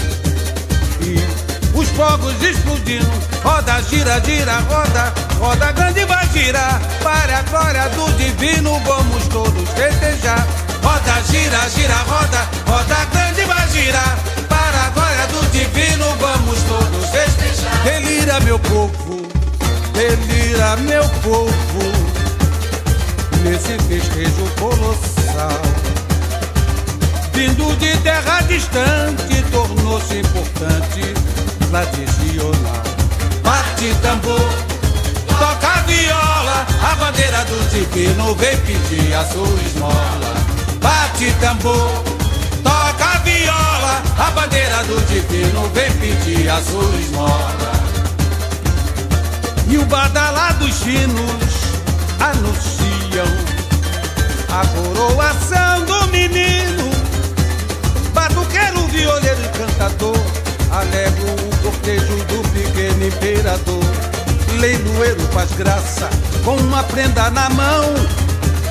os 1.79 1.89
fogos 1.91 2.35
explodindo. 2.43 3.11
Roda, 3.43 3.81
gira, 3.83 4.21
gira, 4.25 4.59
roda, 4.69 5.15
roda 5.39 5.73
grande 5.73 6.05
vai 6.05 6.29
girar. 6.29 6.81
Para 7.03 7.39
a 7.39 7.43
glória 7.43 7.89
do 7.91 8.13
divino, 8.17 8.81
vamos 8.81 9.27
todos 9.29 9.69
festejar. 9.71 10.47
Roda, 10.83 11.23
gira, 11.31 11.69
gira, 11.71 11.95
roda, 11.95 12.49
roda 12.67 13.05
grande 13.13 13.45
vai 13.45 13.69
girar. 13.69 14.19
Para 14.49 14.87
a 14.87 14.91
glória 14.91 15.27
do 15.29 15.51
divino, 15.51 16.05
vamos 16.17 16.63
todos 16.65 17.11
festejar. 17.11 17.83
Delira, 17.85 18.41
meu 18.41 18.59
povo, 18.59 19.29
delira, 19.93 20.77
meu 20.79 21.09
povo. 21.23 22.09
Nesse 23.45 23.79
festejo 23.87 24.51
colossal. 24.59 25.63
Vindo 27.33 27.77
de 27.79 27.97
terra 27.99 28.41
distante, 28.43 29.43
tornou-se 29.53 30.19
importante 30.19 31.38
Bate 33.43 33.95
tambor, 34.01 34.49
toca 35.27 35.83
viola, 35.87 36.67
a 36.83 36.95
bandeira 36.97 37.45
do 37.45 37.71
divino 37.71 38.35
vem 38.35 38.57
pedir 38.61 39.15
a 39.15 39.25
sua 39.27 39.47
esmola. 39.67 40.35
Bate 40.81 41.31
tambor, 41.41 42.03
toca 42.63 43.19
viola, 43.19 44.03
a 44.19 44.31
bandeira 44.31 44.83
do 44.85 44.99
divino 45.07 45.71
vem 45.75 45.93
pedir 45.93 46.49
a 46.49 46.61
sua 46.63 47.01
esmola. 47.01 47.73
E 49.69 49.77
o 49.77 49.85
badalá 49.85 50.53
dos 50.53 50.75
sinos 50.75 51.55
anunciam 52.19 53.27
a 54.51 54.67
coroação 54.67 55.85
do 55.85 56.07
menino, 56.09 56.91
batuqueiro, 58.15 58.87
violeiro 58.89 59.41
e 59.45 59.49
cantador, 59.59 60.17
alegro 60.71 61.33
o 61.33 61.57
cortejo 61.63 62.17
do 62.25 62.49
pequeno 62.51 63.07
imperador. 63.07 63.85
Leiloeiro 64.59 65.21
faz 65.33 65.53
graça 65.53 66.09
com 66.45 66.57
uma 66.57 66.83
prenda 66.85 67.31
na 67.31 67.49
mão. 67.51 67.95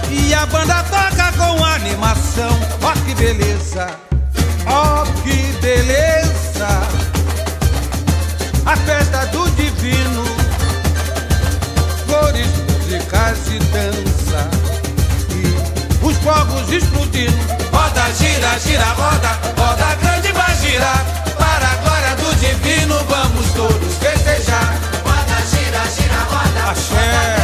E 0.10 0.34
a 0.34 0.46
banda 0.46 0.84
toca 0.84 1.32
com 1.34 1.64
animação. 1.64 2.58
Ó 2.82 2.92
oh, 2.92 3.06
que 3.06 3.16
beleza, 3.16 3.90
ó 4.66 5.04
oh, 5.04 5.22
que 5.22 5.36
beleza. 5.62 6.68
A 8.66 8.76
festa 8.76 9.26
do 9.28 9.50
divino, 9.52 10.24
flores, 12.06 12.48
músicas 12.70 13.38
e 13.48 13.60
dança. 13.60 14.50
E 15.32 16.06
os 16.06 16.18
fogos 16.18 16.72
explodindo. 16.72 17.38
Roda, 17.72 18.14
gira, 18.14 18.60
gira, 18.60 18.86
roda, 18.94 19.40
roda 19.58 19.96
grande 19.96 20.32
vai 20.34 20.56
girar. 20.58 21.27
Divino, 22.40 22.96
vamos 23.10 23.54
todos 23.54 23.94
festejar. 24.00 24.80
Roda, 25.04 25.38
gira, 25.50 25.84
gira, 25.96 26.24
roda. 26.26 26.72
Axé. 26.72 26.94
Roda 26.94 27.37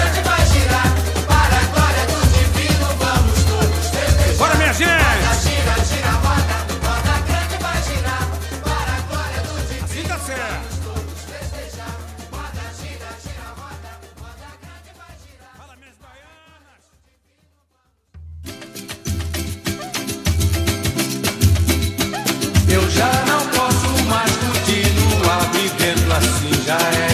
dying. 26.66 27.13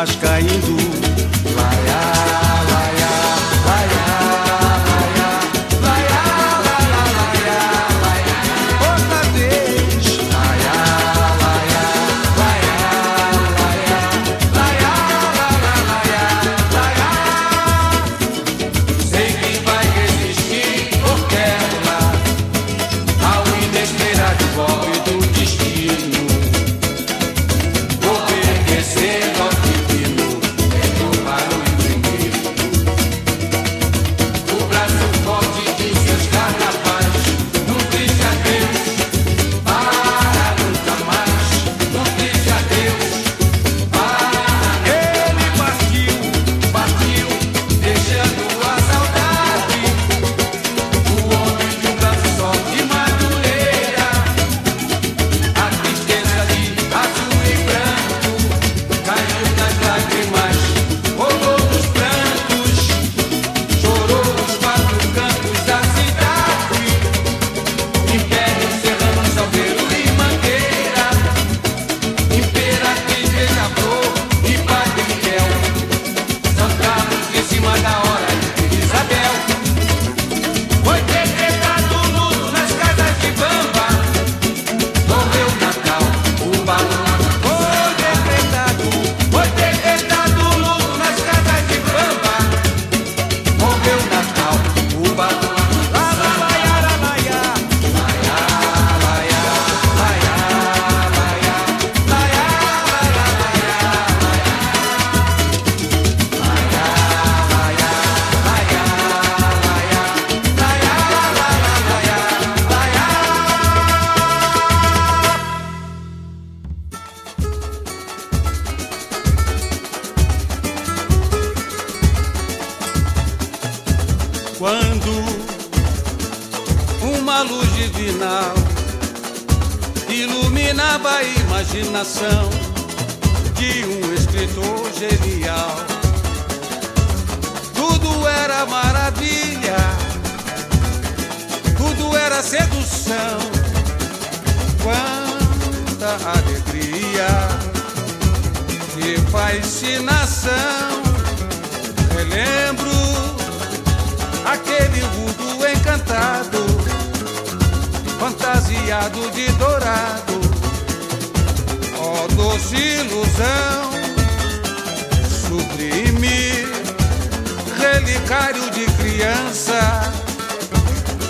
mas 0.00 0.16
caindo. 0.16 0.79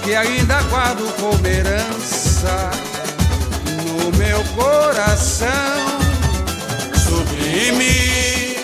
que 0.03 0.15
ainda 0.15 0.63
guardo 0.63 1.13
como 1.17 1.47
herança 1.47 2.71
no 3.87 4.17
meu 4.17 4.43
coração. 4.55 5.49
Sublime, 6.95 8.57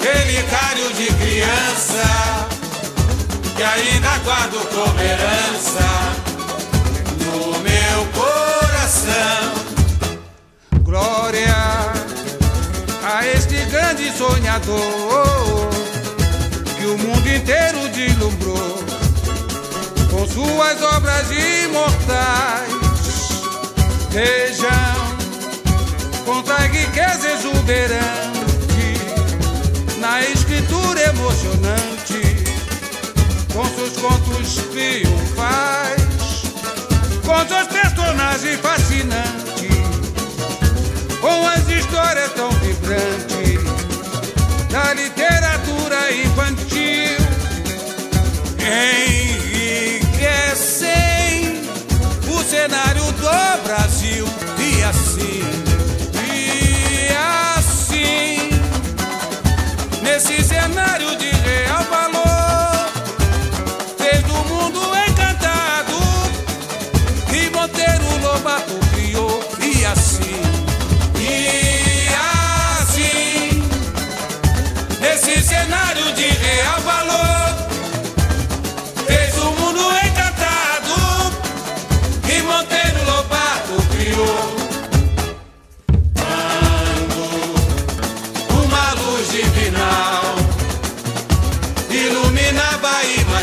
relicário 0.00 0.92
de 0.94 1.06
criança, 1.14 2.48
que 3.56 3.62
ainda 3.62 4.18
guardo 4.24 4.58
como 4.74 5.00
herança 5.00 5.88
no 7.24 7.58
meu 7.60 8.06
coração. 8.12 9.52
Glória 10.82 11.56
a 13.04 13.26
este 13.26 13.56
grande 13.70 14.12
sonhador 14.16 15.70
que 16.78 16.86
o 16.86 16.98
mundo 16.98 17.28
inteiro 17.28 17.88
deslumbrou 17.88 18.77
suas 20.32 20.82
obras 20.94 21.26
imortais. 21.30 22.68
Vejam, 24.10 24.68
conta 26.24 26.54
a 26.54 26.66
riqueza 26.66 27.32
exuberante, 27.32 28.38
na 29.98 30.22
escritura 30.22 31.00
emocionante, 31.08 32.44
com 33.52 33.64
seus 33.74 33.96
contos 33.98 34.56
triunfais, 34.70 36.42
com 37.24 37.48
seus 37.48 37.68
personagens 37.68 38.60
fascinantes, 38.60 39.68
com 41.20 41.46
as 41.46 41.68
histórias 41.68 42.32
tão 42.32 42.50
vibrantes 42.50 43.62
da 44.70 44.94
literatura 44.94 46.12
infantil. 46.12 47.18
cenário 52.48 53.04
do 53.12 53.62
Brasil. 53.62 54.24
E 54.58 54.82
assim, 54.82 55.42
e 56.24 57.10
assim, 57.58 58.50
nesse 60.02 60.42
cenário 60.42 61.14
de 61.18 61.30
real 61.30 61.84
valor, 61.84 62.88
fez 63.98 64.22
do 64.22 64.32
mundo 64.48 64.80
encantado 65.10 65.98
e 67.34 67.50
Monteiro 67.50 68.18
Lobato 68.22 68.78
criou. 68.94 69.44
E 69.60 69.84
assim, 69.84 70.40
e 71.20 72.08
assim, 72.80 73.62
nesse 75.00 75.42
cenário 75.42 76.14
de 76.14 76.28
real 76.28 76.80
valor. 76.80 77.47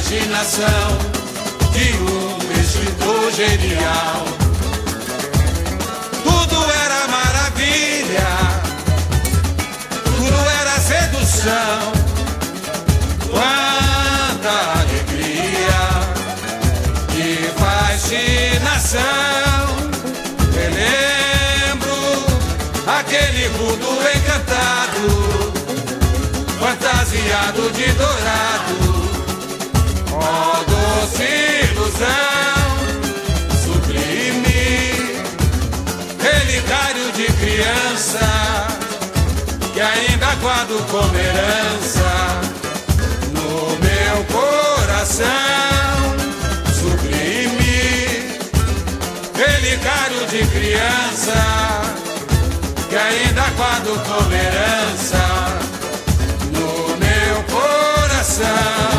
Imaginação 0.05 0.97
de 1.73 1.87
um 1.97 2.39
escritor 2.61 3.31
genial. 3.31 4.25
Tudo 6.23 6.71
era 6.71 7.07
maravilha, 7.07 8.29
tudo 10.05 10.49
era 10.61 10.79
sedução. 10.79 11.93
Quanta 13.29 14.53
alegria 14.79 15.83
e 17.13 17.49
fascinação. 17.59 19.03
Relembro 20.53 22.03
aquele 22.87 23.49
mundo 23.49 23.87
encantado, 24.15 25.03
fantasiado 26.59 27.61
de 27.71 27.91
dourado. 27.93 28.84
Ó 30.37 30.63
doce 30.71 31.29
ilusão, 31.71 32.67
sublime, 33.63 34.63
relicário 36.19 37.07
de 37.13 37.25
criança, 37.41 38.25
que 39.73 39.79
ainda 39.79 40.35
guardo 40.41 40.77
como 40.91 41.17
herança 41.17 42.11
no 43.31 43.77
meu 43.85 44.17
coração. 44.35 45.25
Sublime, 46.79 47.79
relicário 49.35 50.21
de 50.27 50.45
criança, 50.47 51.39
que 52.89 52.95
ainda 52.95 53.43
guardo 53.55 53.93
como 54.05 54.33
herança 54.33 55.23
no 56.51 56.97
meu 56.97 57.37
coração. 57.43 58.94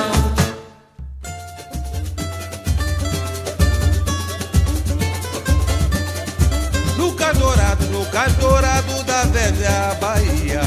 No 8.16 8.32
dourado 8.40 9.02
da 9.04 9.24
velha 9.24 9.94
Bahia, 10.00 10.62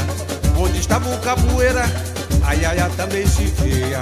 onde 0.56 0.78
estava 0.78 1.12
o 1.12 1.18
capoeira, 1.18 1.84
a 2.46 2.54
iaia 2.54 2.88
também 2.96 3.26
se 3.26 3.46
via. 3.60 4.00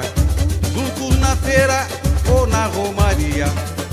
Junto 0.75 1.15
na 1.19 1.35
feira 1.37 1.87
ou 2.31 2.47
na 2.47 2.67
romaria, 2.67 3.47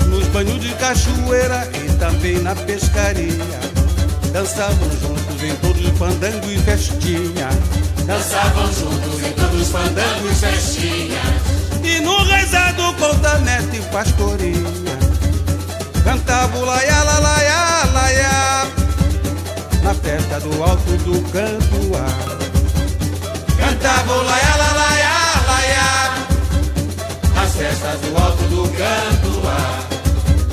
nos 0.08 0.26
banhos 0.28 0.60
de 0.60 0.74
cachoeira 0.74 1.66
e 1.72 1.90
também 1.94 2.38
na 2.40 2.54
pescaria. 2.54 3.58
Dançavam 4.30 4.90
juntos 4.90 5.42
em 5.42 5.56
todos 5.56 5.86
os 5.86 5.98
fandangos 5.98 6.52
e 6.52 6.58
festinha. 6.58 7.48
Dançavam 8.04 8.66
juntos 8.74 9.22
em 9.26 9.32
todos 9.32 9.62
os 9.62 9.68
fandangos 9.68 10.32
e 10.32 10.34
festinhas. 10.34 11.56
E 11.82 12.00
no 12.00 12.22
rezado 12.24 12.92
contamento 12.94 13.76
e 13.76 13.80
pastorinha 13.92 15.06
Cantava 16.04 16.58
o 16.58 16.64
laia, 16.64 17.02
la, 17.02 17.18
laia, 17.18 17.84
laia 17.92 18.55
Na 19.86 19.94
festa 19.94 20.40
do 20.40 20.64
alto 20.64 20.96
do 21.04 21.22
canto 21.30 21.92
Cantava 23.56 24.12
o 24.12 24.22
laia, 24.24 24.56
la, 24.56 24.72
laia, 24.72 25.10
laia 25.46 25.86
Nas 27.32 27.54
festas 27.54 28.00
do 28.00 28.18
alto 28.18 28.42
do 28.48 28.68
canto 28.76 29.42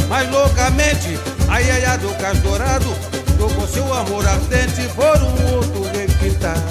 Mas 0.07 0.29
loucamente 0.29 1.19
a 1.49 1.59
iaia 1.59 1.97
do 1.97 2.13
Cais 2.19 2.37
Dourado 2.41 2.95
Trocou 3.35 3.67
seu 3.67 3.91
amor 3.91 4.23
ardente 4.27 4.87
por 4.95 5.17
um 5.17 5.55
outro 5.55 5.81
requintado. 5.97 6.61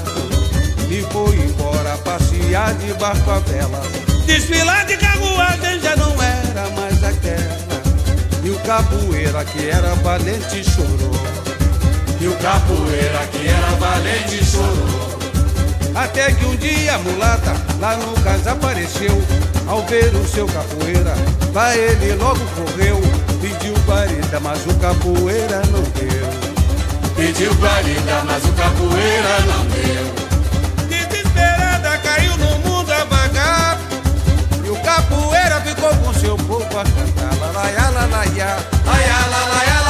E 0.88 1.02
foi 1.12 1.36
embora 1.40 1.98
passear 1.98 2.72
de 2.74 2.94
barco 2.94 3.28
a 3.28 3.40
vela. 3.40 3.82
Desfilar 4.24 4.86
de 4.86 4.96
carruagem 4.98 5.80
já 5.80 5.96
não 5.96 6.14
era 6.22 6.70
mais 6.70 7.02
aquela. 7.02 7.82
E 8.44 8.50
o 8.50 8.58
capoeira 8.60 9.44
que 9.46 9.68
era 9.68 9.94
valente 9.96 10.62
chorou 10.62 11.31
E 12.22 12.28
o 12.28 12.36
capoeira 12.36 13.26
que 13.32 13.48
era 13.48 13.66
valente 13.80 14.44
chorou 14.44 15.18
Até 15.92 16.32
que 16.32 16.44
um 16.44 16.54
dia 16.54 16.94
a 16.94 16.98
mulata 16.98 17.52
lá 17.80 17.96
no 17.96 18.12
cais 18.22 18.46
apareceu 18.46 19.20
Ao 19.66 19.84
ver 19.86 20.14
o 20.14 20.24
seu 20.28 20.46
capoeira, 20.46 21.16
lá 21.52 21.76
ele 21.76 22.14
logo 22.14 22.38
correu 22.54 23.00
Pediu 23.40 23.74
guarida, 23.84 24.38
mas 24.38 24.64
o 24.66 24.74
capoeira 24.76 25.62
não 25.72 25.82
deu 25.82 26.28
Pediu 27.16 27.52
guarida, 27.54 28.22
mas 28.24 28.44
o 28.44 28.52
capoeira 28.52 29.40
não 29.48 29.66
deu 29.66 30.86
Desesperada 30.86 31.98
caiu 32.04 32.36
no 32.36 32.56
mundo 32.60 32.92
a 32.92 33.02
vagar 33.02 33.80
E 34.64 34.70
o 34.70 34.76
capoeira 34.76 35.60
ficou 35.62 35.92
com 35.96 36.14
seu 36.14 36.36
povo 36.36 36.66
a 36.66 36.84
cantar 36.84 37.36
Lalaiá, 37.40 37.90
lalaiá 37.90 38.58
Laia, 38.86 39.26
la, 39.28 39.81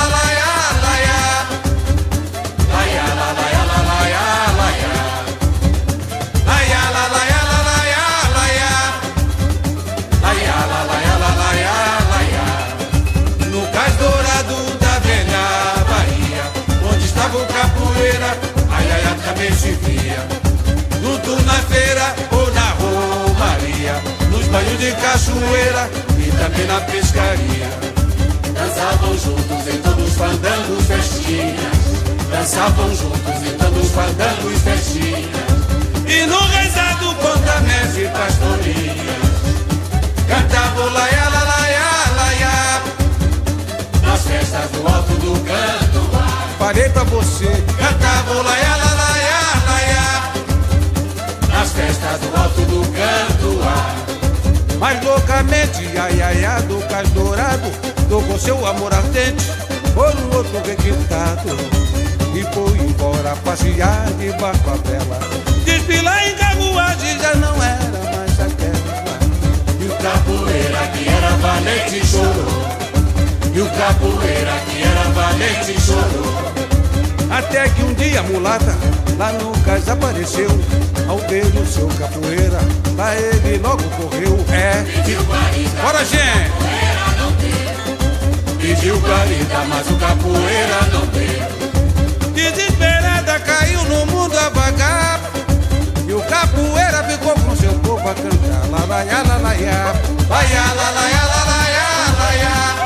Feira 21.92 22.14
ou 22.30 22.50
na 22.54 22.70
romaria 22.70 24.02
Nos 24.30 24.46
banhos 24.46 24.78
de 24.78 24.92
cachoeira 24.92 25.90
E 26.18 26.30
também 26.32 26.66
na 26.66 26.80
pescaria. 26.80 27.68
Dançavam 28.54 29.18
juntos 29.18 29.68
em 29.68 29.78
todos 29.82 30.08
os 30.08 30.14
fandangos 30.16 30.86
festinhas. 30.86 31.76
Dançavam 32.30 32.88
juntos 32.96 33.46
em 33.46 33.58
todos 33.58 33.84
os 33.84 33.90
fandangos 33.90 34.62
festinhas. 34.62 35.52
E 36.06 36.26
no 36.26 36.38
rezado 36.38 37.14
contamento 37.16 37.98
e 37.98 38.08
pastoria 38.08 39.16
Cantavam 40.28 40.92
laia, 40.92 41.28
la, 41.28 41.44
laia, 41.44 41.90
laia 42.16 42.82
Nas 44.02 44.22
festas 44.22 44.70
do 44.70 44.86
alto 44.86 45.12
do 45.14 45.32
canto 45.44 46.58
Parei 46.58 46.88
pra 46.88 47.04
você. 47.04 47.46
Cantavam 47.78 48.42
laia, 48.42 48.76
la, 48.76 48.92
Mas 54.82 55.00
loucamente 55.04 55.96
a 55.96 56.08
iaia 56.08 56.60
do 56.62 56.76
cais 56.88 57.08
dourado 57.10 57.70
Tocou 58.08 58.36
seu 58.36 58.66
amor 58.66 58.92
ardente 58.92 59.46
por 59.94 60.12
um 60.16 60.36
outro 60.36 60.60
requintado. 60.66 61.56
E 62.34 62.42
foi 62.52 62.78
embora 62.78 63.36
passear 63.44 64.10
de 64.18 64.32
barco 64.32 64.70
a 64.70 64.74
vela. 64.88 65.20
Desfilar 65.64 66.26
em 66.26 66.34
carruagem 66.34 67.16
já 67.20 67.34
não 67.36 67.54
era 67.62 68.16
mais 68.16 68.40
aquela. 68.40 69.18
E 69.80 69.84
o 69.84 69.96
capoeira 70.02 70.88
que 70.88 71.08
era 71.08 71.30
valente 71.36 72.04
chorou. 72.04 73.54
E 73.54 73.60
o 73.60 73.70
capoeira 73.70 74.52
que 74.66 74.82
era 74.82 75.02
valente 75.10 75.80
chorou. 75.80 76.52
Até 77.30 77.68
que 77.68 77.82
um 77.84 77.94
dia 77.94 78.18
a 78.18 78.22
mulata 78.24 78.76
lá 79.16 79.32
no 79.32 79.52
cais 79.62 79.88
apareceu 79.88 80.50
Ao 81.08 81.16
ver 81.18 81.46
o 81.46 81.66
seu 81.66 81.88
capoeira, 81.88 82.58
lá 83.02 83.16
ele 83.16 83.58
logo 83.58 83.82
correu 83.96 84.38
É, 84.50 84.84
bora 85.82 86.04
gente! 86.04 86.52
pediu 88.60 88.98
guarida, 89.00 89.64
mas 89.68 89.90
o 89.90 89.96
capoeira 89.96 90.80
não 90.92 91.06
deu 91.06 92.32
Desesperada 92.32 93.40
caiu 93.40 93.82
no 93.84 94.06
mundo 94.06 94.38
a 94.38 94.48
vagar 94.50 95.20
E 96.06 96.12
o 96.12 96.22
capoeira 96.22 97.02
ficou 97.04 97.34
com 97.34 97.56
seu 97.56 97.72
povo 97.80 98.08
a 98.08 98.14
cantar 98.14 98.70
Lá, 98.70 98.78
lá, 98.86 99.02
lá, 99.02 99.22
lá, 99.22 99.36
lá, 99.36 99.38
lá. 99.38 99.94
Laia, 100.30 100.62
la, 100.78 100.90
laia, 100.90 101.22
la, 101.32 101.44
laia, 101.50 101.86
laia 102.20 102.52
Laia, 102.78 102.81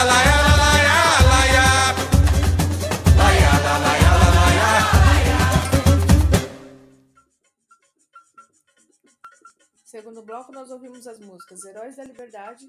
laia, 0.00 0.46
laia 1.30 1.66
Laia, 3.18 3.50
la, 3.64 3.78
laia, 3.78 4.12
la, 4.18 4.30
laia 4.36 4.62
Segundo 9.84 10.22
bloco, 10.22 10.52
nós 10.52 10.70
ouvimos 10.70 11.08
as 11.08 11.18
músicas 11.18 11.64
Heróis 11.64 11.96
da 11.96 12.04
Liberdade, 12.04 12.64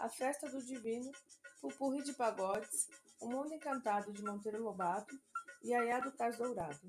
A 0.00 0.08
Festa 0.08 0.48
do 0.48 0.64
Divino, 0.64 1.12
Pupurri 1.60 2.02
de 2.02 2.14
Pagodes, 2.14 2.88
O 3.20 3.28
Mundo 3.28 3.52
Encantado 3.52 4.10
de 4.12 4.22
Monteiro 4.24 4.62
Lobato 4.62 5.14
e 5.62 5.74
Aiá 5.74 6.00
do 6.00 6.10
Cais 6.12 6.38
Dourado. 6.38 6.80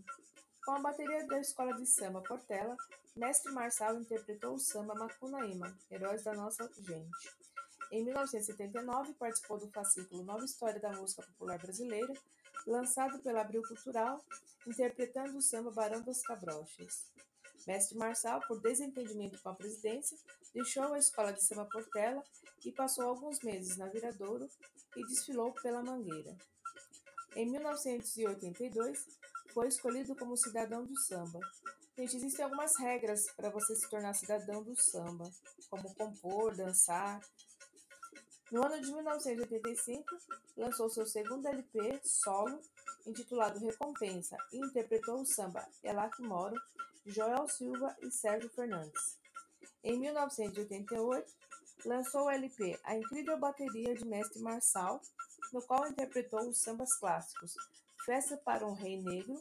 Com 0.65 0.71
a 0.71 0.79
bateria 0.79 1.23
da 1.27 1.39
Escola 1.39 1.75
de 1.75 1.85
Samba 1.85 2.21
Portela, 2.21 2.75
Mestre 3.15 3.51
Marçal 3.51 3.99
interpretou 3.99 4.55
o 4.55 4.59
samba 4.59 4.95
Macunaíma, 4.95 5.77
Heróis 5.91 6.23
da 6.23 6.33
Nossa 6.33 6.67
Gente. 6.79 7.29
Em 7.91 8.03
1979, 8.03 9.13
participou 9.13 9.59
do 9.59 9.69
fascículo 9.69 10.23
Nova 10.23 10.43
História 10.43 10.79
da 10.79 10.91
Música 10.91 11.21
Popular 11.21 11.59
Brasileira, 11.59 12.11
lançado 12.65 13.19
pela 13.19 13.41
Abril 13.41 13.61
Cultural, 13.61 14.25
interpretando 14.65 15.37
o 15.37 15.41
samba 15.41 15.69
Barão 15.69 16.01
das 16.01 16.23
Cabrochas. 16.23 17.05
Mestre 17.67 17.95
Marçal, 17.95 18.41
por 18.47 18.59
desentendimento 18.59 19.39
com 19.43 19.49
a 19.49 19.55
presidência, 19.55 20.17
deixou 20.51 20.95
a 20.95 20.97
escola 20.97 21.31
de 21.31 21.43
samba 21.43 21.65
Portela 21.65 22.23
e 22.65 22.71
passou 22.71 23.05
alguns 23.05 23.39
meses 23.41 23.77
na 23.77 23.87
Viradouro 23.87 24.49
e 24.97 25.05
desfilou 25.05 25.51
pela 25.51 25.83
Mangueira. 25.83 26.35
Em 27.35 27.45
1982, 27.51 29.05
foi 29.55 29.69
escolhido 29.69 30.13
como 30.17 30.35
cidadão 30.35 30.85
do 30.85 30.99
samba. 30.99 31.39
Gente, 31.97 32.17
existem 32.17 32.43
algumas 32.43 32.77
regras 32.77 33.31
para 33.37 33.49
você 33.49 33.73
se 33.73 33.89
tornar 33.89 34.13
cidadão 34.13 34.61
do 34.61 34.75
samba, 34.75 35.31
como 35.69 35.95
compor, 35.95 36.53
dançar. 36.53 37.21
No 38.51 38.65
ano 38.65 38.81
de 38.81 38.91
1985, 38.91 40.03
lançou 40.57 40.89
seu 40.89 41.05
segundo 41.05 41.47
LP 41.47 42.01
solo, 42.03 42.59
intitulado 43.07 43.57
Recompensa, 43.59 44.35
e 44.51 44.57
interpretou 44.57 45.21
o 45.21 45.25
samba 45.25 45.65
É 45.81 45.93
Lá 45.93 46.09
Que 46.09 46.21
Moro, 46.21 46.61
Joel 47.05 47.47
Silva 47.47 47.95
e 48.01 48.11
Sérgio 48.11 48.49
Fernandes. 48.49 49.17
Em 49.81 49.97
1988, 49.97 51.33
lançou 51.85 52.25
o 52.25 52.29
LP 52.29 52.77
A 52.83 52.97
Incrível 52.97 53.39
Bateria 53.39 53.95
de 53.95 54.05
Mestre 54.05 54.41
Marçal, 54.41 55.01
no 55.53 55.61
qual 55.61 55.87
interpretou 55.87 56.41
os 56.49 56.57
sambas 56.57 56.93
clássicos 56.97 57.55
Festa 58.05 58.37
para 58.37 58.67
um 58.67 58.73
Rei 58.73 59.01
Negro, 59.01 59.35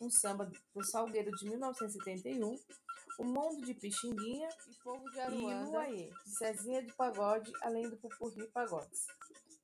um 0.00 0.08
samba 0.08 0.50
do 0.74 0.82
Salgueiro 0.82 1.30
de 1.32 1.50
1971, 1.50 2.58
O 3.18 3.24
Mundo 3.24 3.62
de 3.62 3.74
Pixinguinha 3.74 4.48
e 4.70 4.74
Povo 4.82 5.04
de 5.10 5.18
e 5.18 5.20
Aruanda. 5.20 5.70
Uaê, 5.70 6.10
de 6.24 6.30
Cezinha 6.38 6.82
de 6.82 6.94
Pagode, 6.94 7.52
além 7.60 7.90
do 7.90 7.96
Pupurri 7.98 8.46
Pagodes. 8.54 9.06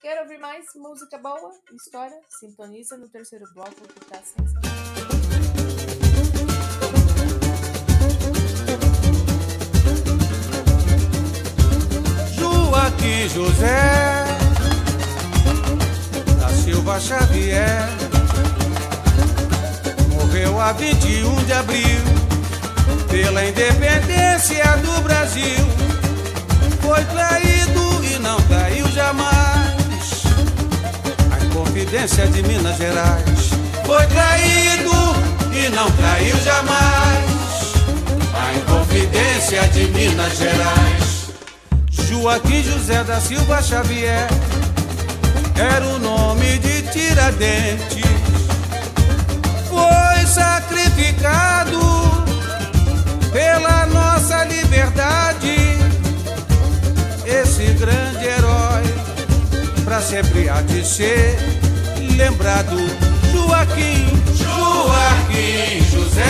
Quer 0.03 0.20
ouvir 0.20 0.38
mais 0.38 0.66
música 0.74 1.16
boa? 1.16 1.50
História? 1.72 2.20
Sintoniza 2.28 2.98
no 2.98 3.09
terceiro 3.09 3.50
bloco 3.55 3.88
que 3.88 4.05
tá 4.05 4.22
sensacional. 4.22 4.62
Joaquim 12.36 13.28
José 13.30 14.24
da 16.38 16.48
Silva 16.50 17.00
Xavier 17.00 18.01
morreu 20.53 20.61
a 20.61 20.72
21 20.72 21.44
de 21.44 21.53
abril 21.53 22.00
pela 23.09 23.44
independência 23.44 24.64
do 24.78 25.03
Brasil. 25.03 25.66
Foi 26.80 27.03
traído 27.05 28.05
e 28.05 28.18
não 28.18 28.40
traiu 28.42 28.86
jamais 28.88 30.22
a 31.30 31.44
Inconfidência 31.44 32.26
de 32.28 32.42
Minas 32.42 32.76
Gerais. 32.76 33.50
Foi 33.86 34.07
traído 34.07 34.92
e 35.53 35.68
não 35.70 35.90
traiu 35.92 36.36
jamais 36.44 37.72
a 38.34 38.55
Inconfidência 38.55 39.62
de 39.68 39.84
Minas 39.88 40.36
Gerais. 40.38 41.32
Joaquim 41.90 42.62
José 42.62 43.03
da 43.05 43.20
Silva 43.20 43.62
Xavier 43.62 44.28
era 45.57 45.86
o 45.86 45.98
nome 45.98 46.59
de 46.59 46.82
Tiradentes. 46.82 48.22
Foi 49.73 50.27
sacrificado 50.27 51.81
pela 53.33 53.87
nossa 53.87 54.45
liberdade. 54.45 55.57
Esse 57.25 57.73
grande 57.73 58.27
herói, 58.27 58.83
pra 59.83 60.03
sempre 60.03 60.51
há 60.51 60.61
de 60.61 60.85
ser 60.87 61.39
lembrado. 62.16 62.77
Joaquim, 63.33 64.07
Joaquim 64.37 65.83
José 65.91 66.23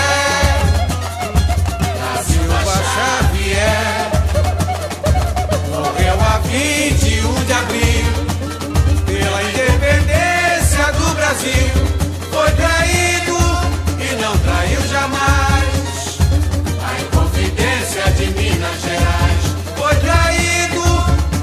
da 1.99 2.23
Silva 2.23 2.81
Xavier. 2.95 4.11
Morreu 5.69 6.21
a 6.21 6.39
21 6.39 7.45
de 7.45 7.53
abril 7.53 8.07
pela 9.05 9.43
independência 9.43 10.93
do 10.93 11.15
Brasil. 11.17 11.73
Foi 12.31 12.51
traído 12.53 13.12
traiu 14.43 14.81
jamais 14.89 16.19
a 16.83 17.01
Inconfidência 17.01 18.11
de 18.13 18.27
Minas 18.27 18.81
Gerais. 18.81 19.45
Foi 19.77 19.95
traído 19.97 20.85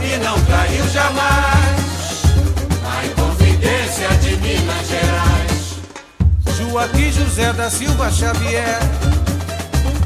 e 0.03 0.17
não 0.23 0.39
traiu 0.41 0.87
jamais 0.89 2.23
a 2.85 3.05
Inconfidência 3.05 4.09
de 4.21 4.35
Minas 4.37 4.87
Gerais. 4.87 5.77
Joaquim 6.57 7.11
José 7.11 7.53
da 7.53 7.69
Silva 7.69 8.11
Xavier 8.11 8.79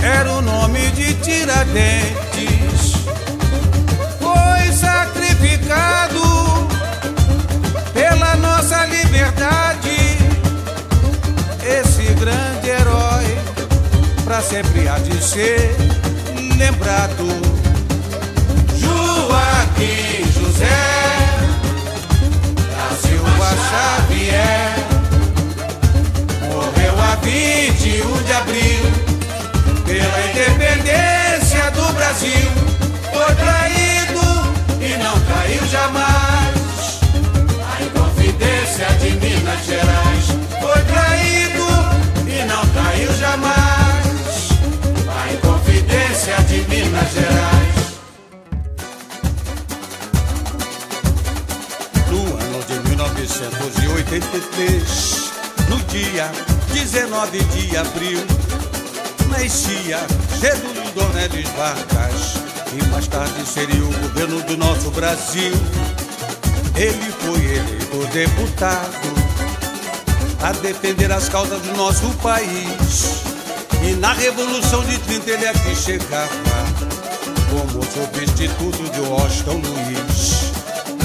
era 0.02 0.32
o 0.32 0.42
nome 0.42 0.92
de 0.92 1.14
Tiradentes 1.16 3.04
foi 4.24 4.72
sacrificado 4.72 6.22
pela 7.94 8.36
nossa 8.38 8.86
liberdade. 8.86 10.18
Esse 11.66 12.14
grande 12.14 12.53
herói, 12.70 13.38
pra 14.24 14.42
sempre 14.42 14.88
há 14.88 14.98
de 15.00 15.24
ser 15.24 15.76
lembrado. 16.58 17.26
Joaquim 18.78 20.32
José 20.32 20.68
da 22.72 22.96
Silva 22.96 23.50
Xavier 23.70 24.76
morreu 26.52 27.02
a 27.02 27.16
21 27.16 28.24
de 28.24 28.34
abril 28.34 28.84
pela 29.86 30.20
independência 30.30 31.72
do 31.72 31.94
Brasil. 31.94 32.50
Foi 33.12 33.36
traído 33.36 34.26
e 34.82 34.98
não 35.04 35.20
traiu 35.22 35.68
jamais 35.68 37.00
a 37.62 37.84
Inconfidência 37.84 38.88
de 39.00 39.12
Minas 39.12 39.66
Gerais. 39.66 40.26
Foi 40.62 40.82
traído 40.84 41.13
jamais 43.18 44.50
a 45.10 45.34
Inconfidência 45.34 46.36
de 46.48 46.62
Minas 46.70 47.12
Gerais. 47.14 47.74
No 52.10 52.38
ano 52.38 52.64
de 52.66 52.80
1983, 52.90 55.32
no 55.70 55.78
dia 55.86 56.32
19 56.74 57.44
de 57.44 57.78
abril, 57.78 58.20
nascia 59.30 60.00
Getúlio 60.40 60.92
Dornelles 60.96 61.50
Vargas 61.50 62.34
e 62.74 62.84
mais 62.88 63.08
tarde 63.08 63.46
seria 63.46 63.84
o 63.84 63.94
governo 63.94 64.42
do 64.44 64.58
nosso 64.58 64.90
Brasil. 64.92 65.54
Ele 66.76 67.12
foi 67.20 67.46
eleito 67.46 68.08
deputado 68.12 69.23
a 70.44 70.52
defender 70.52 71.12
as 71.12 71.28
causas 71.30 71.62
do 71.62 71.76
nosso 71.76 72.08
país. 72.18 73.24
E 73.82 73.96
na 73.96 74.14
Revolução 74.14 74.84
de 74.84 75.00
30 75.00 75.32
ele 75.32 75.48
aqui 75.48 75.76
chegava 75.76 76.30
como 77.50 77.84
substituto 77.86 78.92
de 78.92 79.00
Washington 79.00 79.62
Luiz. 79.66 80.52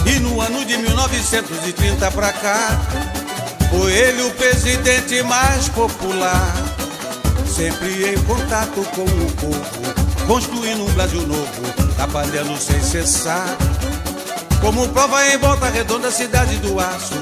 E 0.04 0.18
no 0.18 0.40
ano 0.40 0.64
de 0.64 0.76
1930 0.76 2.10
pra 2.10 2.32
cá, 2.32 2.80
foi 3.70 3.92
ele 3.92 4.22
o 4.22 4.30
presidente 4.32 5.22
mais 5.22 5.68
popular 5.70 6.78
sempre 7.58 8.14
em 8.14 8.22
contato 8.22 8.84
com 8.94 9.02
o 9.02 9.32
povo, 9.32 10.26
construindo 10.28 10.84
um 10.84 10.92
Brasil 10.92 11.26
novo, 11.26 11.92
trabalhando 11.96 12.56
sem 12.56 12.80
cessar. 12.80 13.48
Como 14.60 14.88
prova 14.90 15.26
em 15.26 15.38
volta 15.38 15.68
redonda, 15.68 16.08
cidade 16.10 16.56
do 16.58 16.78
aço, 16.78 17.14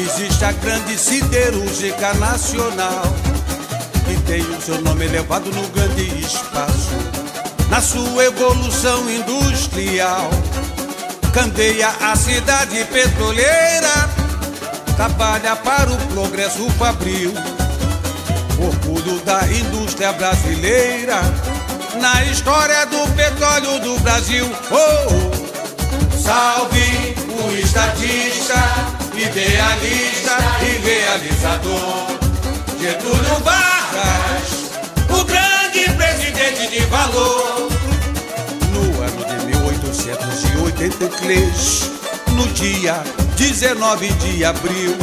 existe 0.00 0.44
a 0.44 0.52
grande 0.52 0.96
siderúrgica 0.98 2.14
nacional, 2.14 3.02
que 4.06 4.20
tem 4.22 4.42
o 4.42 4.60
seu 4.60 4.80
nome 4.80 5.04
elevado 5.04 5.50
no 5.50 5.68
grande 5.68 6.20
espaço, 6.20 6.90
na 7.68 7.80
sua 7.80 8.24
evolução 8.24 9.08
industrial. 9.10 10.30
Candeia 11.32 11.88
a 12.00 12.14
cidade 12.14 12.84
petroleira, 12.92 14.08
trabalha 14.96 15.56
para 15.56 15.90
o 15.90 15.96
progresso 16.08 16.68
fabril 16.72 17.32
orgulho 18.62 19.18
da 19.24 19.46
indústria 19.48 20.12
brasileira 20.12 21.20
na 22.00 22.24
história 22.24 22.86
do 22.86 23.14
petróleo 23.14 23.78
do 23.80 23.98
Brasil. 24.00 24.48
Oh, 24.70 25.14
oh. 25.14 26.18
Salve 26.18 27.14
o 27.44 27.52
estatista, 27.58 28.54
idealista 29.22 30.36
e 30.62 30.78
realizador 30.84 32.06
Getúlio 32.80 33.38
Vargas. 33.44 34.72
O 35.10 35.24
grande 35.24 35.88
presidente 35.96 36.66
de 36.68 36.80
valor. 36.86 37.68
No 38.72 39.00
ano 39.00 39.24
de 39.24 39.36
1883, 39.46 41.90
no 42.32 42.48
dia 42.48 43.00
19 43.36 44.08
de 44.08 44.44
abril, 44.44 44.96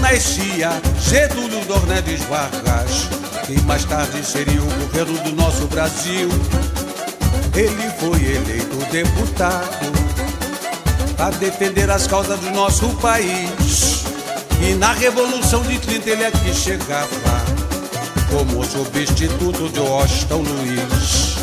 nascia 0.00 0.78
Getúlio 1.00 1.64
Dornelles 1.64 2.20
Vargas, 2.24 3.08
que 3.46 3.58
mais 3.62 3.86
tarde 3.86 4.22
seria 4.22 4.60
o 4.60 4.66
governo 4.66 5.18
do 5.22 5.32
nosso 5.32 5.66
Brasil. 5.68 6.28
Ele 7.54 7.88
foi 7.98 8.20
eleito 8.20 8.76
deputado 8.90 10.03
a 11.18 11.30
defender 11.30 11.90
as 11.90 12.06
causas 12.06 12.38
do 12.40 12.50
nosso 12.50 12.88
país. 12.96 14.04
E 14.60 14.74
na 14.74 14.92
Revolução 14.92 15.62
de 15.62 15.78
30 15.78 16.10
ele 16.10 16.24
aqui 16.24 16.54
chegava 16.54 17.08
como 18.30 18.64
substituto 18.64 19.68
de 19.68 19.78
Washington 19.78 20.42
Luiz. 20.42 21.36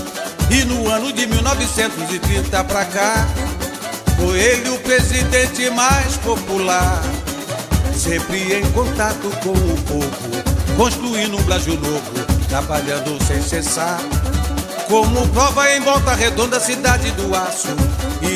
E 0.50 0.66
no 0.66 0.90
ano 0.90 1.14
de 1.14 1.26
1930 1.26 2.64
pra 2.66 2.84
cá, 2.86 3.26
foi 4.18 4.38
ele 4.38 4.70
o 4.70 4.80
presidente 4.80 5.70
mais 5.70 6.18
popular. 6.18 7.02
Sempre 7.96 8.56
em 8.56 8.72
contato 8.72 9.30
com 9.42 9.52
o 9.52 9.82
povo, 9.84 10.76
construindo 10.76 11.38
um 11.38 11.44
Brasil 11.44 11.76
novo, 11.76 12.12
trabalhando 12.50 13.18
sem 13.26 13.42
cessar. 13.42 14.00
Como 14.88 15.26
prova 15.30 15.72
em 15.72 15.80
volta 15.80 16.14
redonda, 16.14 16.60
cidade 16.60 17.12
do 17.12 17.34
aço, 17.34 17.70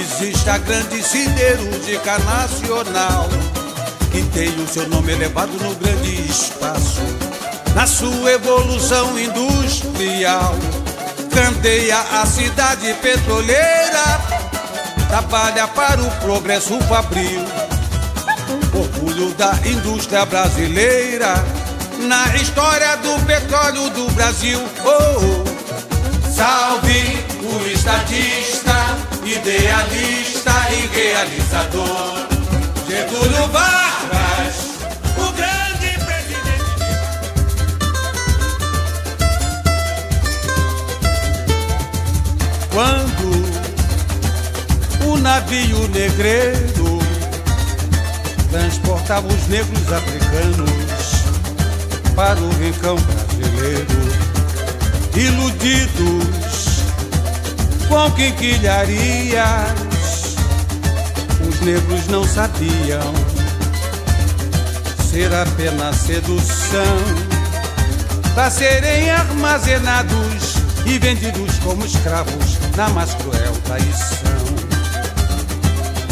existe 0.06 0.50
a 0.50 0.58
grande 0.60 1.02
siderúrgica 1.02 2.20
nacional, 2.20 3.28
que 4.12 4.22
tem 4.34 4.50
o 4.50 4.68
seu 4.68 4.88
nome 4.88 5.14
elevado 5.14 5.52
no 5.54 5.74
grande 5.76 6.30
espaço, 6.30 7.02
na 7.74 7.88
sua 7.88 8.34
evolução 8.34 9.18
industrial. 9.18 10.56
Candeia 11.34 12.00
a 12.00 12.26
cidade 12.26 12.94
petroleira, 13.02 14.22
trabalha 15.10 15.68
para 15.70 16.02
o 16.02 16.12
progresso 16.22 16.80
fabril. 16.82 17.42
Orgulho 18.74 19.34
da 19.34 19.54
indústria 19.66 20.26
brasileira, 20.26 21.34
na 22.00 22.36
história 22.36 22.96
do 22.98 23.26
petróleo 23.26 23.90
do 23.90 24.10
Brasil. 24.12 24.60
Oh, 24.86 25.42
oh. 25.42 25.56
Salve 26.32 27.26
o 27.42 27.68
estadista, 27.68 28.65
idealista 29.26 30.52
e 30.72 30.86
realizador. 30.96 32.28
Getúlio 32.88 33.48
Vargas, 33.48 34.56
o 35.18 35.32
grande 35.32 35.98
presidente. 36.06 36.72
Quando 42.72 43.26
o 45.08 45.18
navio 45.18 45.88
negreiro 45.88 47.00
transportava 48.52 49.28
os 49.28 49.48
negros 49.48 49.92
africanos 49.92 50.70
para 52.16 52.40
o 52.40 52.50
rincão 52.60 52.96
brasileiro, 52.96 54.06
iludidos 55.16 56.45
com 57.88 58.12
quinquilharias, 58.12 59.36
os 61.48 61.60
negros 61.62 62.08
não 62.08 62.24
sabiam 62.24 63.14
ser 65.10 65.34
apenas 65.34 65.96
sedução 65.98 66.98
para 68.34 68.50
serem 68.50 69.10
armazenados 69.12 70.56
e 70.86 71.00
vendidos 71.00 71.58
como 71.60 71.86
escravos 71.86 72.58
na 72.76 72.90
mais 72.90 73.14
cruel 73.16 73.54
traição. 73.64 74.36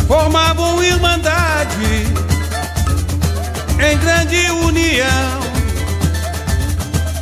Formavam 0.07 0.83
irmandade 0.83 2.07
em 3.79 3.97
grande 3.97 4.49
união. 4.51 5.43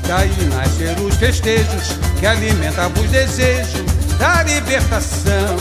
Daí 0.08 0.50
nasceram 0.54 1.06
os 1.06 1.16
festejos 1.16 1.96
que 2.20 2.26
alimentavam 2.26 3.04
os 3.04 3.10
desejos 3.10 3.81
da 4.22 4.44
libertação. 4.44 5.58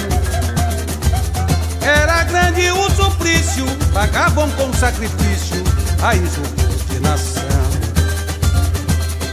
Era 1.81 2.25
grande 2.25 2.71
o 2.71 2.91
suplício, 2.91 3.65
pagavam 3.95 4.51
com 4.51 4.71
sacrifício 4.75 5.65
a 6.03 6.15
insubordinação. 6.15 7.43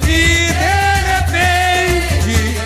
E 0.04 0.48
de 0.48 0.54
repente, 1.12 2.58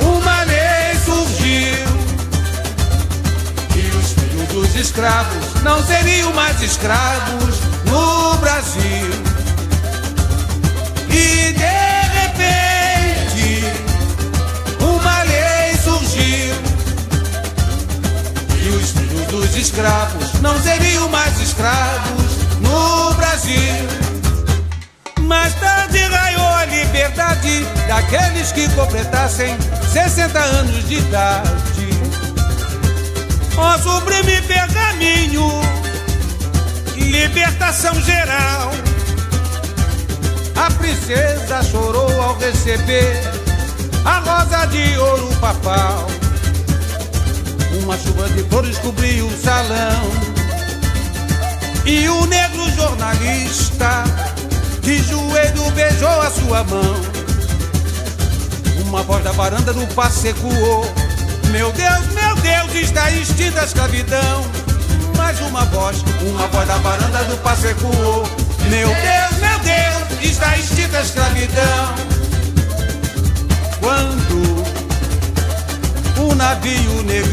uma 0.00 0.42
lei 0.42 0.96
surgiu. 1.04 1.86
E 3.76 3.96
os 3.96 4.12
filhos 4.12 4.48
dos 4.48 4.74
escravos 4.74 5.62
não 5.62 5.80
seriam 5.86 6.32
mais 6.32 6.60
escravos 6.60 7.60
no 7.84 8.36
Brasil. 8.38 9.10
E 11.08 11.52
de 11.52 11.83
escravos 19.56 20.32
não 20.40 20.60
seriam 20.62 21.08
mais 21.08 21.40
escravos 21.40 22.32
no 22.60 23.14
Brasil. 23.14 24.04
Mais 25.20 25.54
tarde 25.54 25.98
raiou 25.98 26.48
a 26.48 26.64
liberdade 26.66 27.66
daqueles 27.88 28.52
que 28.52 28.68
completassem 28.70 29.56
60 29.92 30.38
anos 30.38 30.88
de 30.88 30.94
idade. 30.94 31.88
Ó 33.56 33.78
sublime 33.78 34.40
pergaminho, 34.42 35.48
libertação 36.96 37.94
geral. 38.02 38.70
A 40.56 40.70
princesa 40.72 41.62
chorou 41.62 42.20
ao 42.20 42.36
receber 42.38 43.22
a 44.04 44.18
rosa 44.18 44.66
de 44.66 44.98
ouro 44.98 45.28
papal. 45.40 46.13
Uma 47.82 47.98
chuva 47.98 48.28
de 48.28 48.42
flores 48.44 48.78
cobriu 48.78 49.26
o 49.26 49.36
salão. 49.36 50.10
E 51.84 52.08
o 52.08 52.26
negro 52.26 52.70
jornalista 52.72 54.04
de 54.80 55.02
joelho 55.02 55.70
beijou 55.72 56.20
a 56.20 56.30
sua 56.30 56.64
mão. 56.64 57.00
Uma 58.86 59.02
voz 59.02 59.24
da 59.24 59.32
varanda 59.32 59.72
do 59.72 59.86
passe 59.94 60.28
ecoou. 60.28 60.84
Meu 61.50 61.72
Deus, 61.72 62.06
meu 62.12 62.36
Deus, 62.36 62.74
está 62.74 63.10
extinta 63.10 63.62
a 63.62 63.64
escravidão. 63.64 64.46
Mais 65.16 65.40
uma 65.40 65.64
voz, 65.66 66.02
uma 66.22 66.46
voz 66.48 66.68
da 66.68 66.76
varanda 66.76 67.24
do 67.24 67.36
passe 67.38 67.68
ecoou. 67.68 68.24
Meu 68.68 68.88
Deus, 68.88 69.40
meu 69.40 69.58
Deus, 69.58 70.22
está 70.22 70.56
extinta 70.56 70.98
a 70.98 71.02
escravidão. 71.02 72.13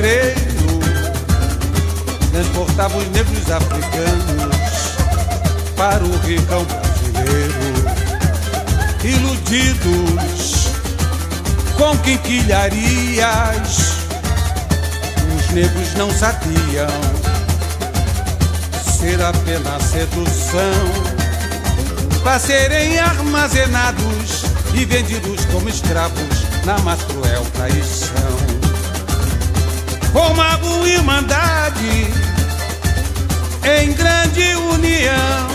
Negreiro 0.02 0.82
transportava 2.32 2.98
os 2.98 3.08
negros 3.10 3.52
africanos 3.52 4.56
para 5.76 6.04
o 6.04 6.18
rincão 6.20 6.66
brasileiro, 6.66 7.54
iludidos 9.04 10.72
com 11.78 11.98
quinquilharias, 12.00 13.78
os 15.38 15.50
negros 15.52 15.94
não 15.96 16.12
sabiam 16.12 16.88
ser 19.00 19.22
apenas 19.22 19.84
sedução 19.84 20.62
para 22.24 22.40
serem 22.40 23.00
armazenados 23.00 24.46
e 24.74 24.86
vendidos 24.86 25.46
como 25.46 25.70
escravos 25.70 26.46
na 26.66 26.78
mais 26.80 27.02
cruel 27.04 27.44
traição. 27.54 28.51
Formavam 30.12 30.86
irmandade 30.86 32.08
em 33.64 33.94
grande 33.94 34.56
união. 34.56 35.48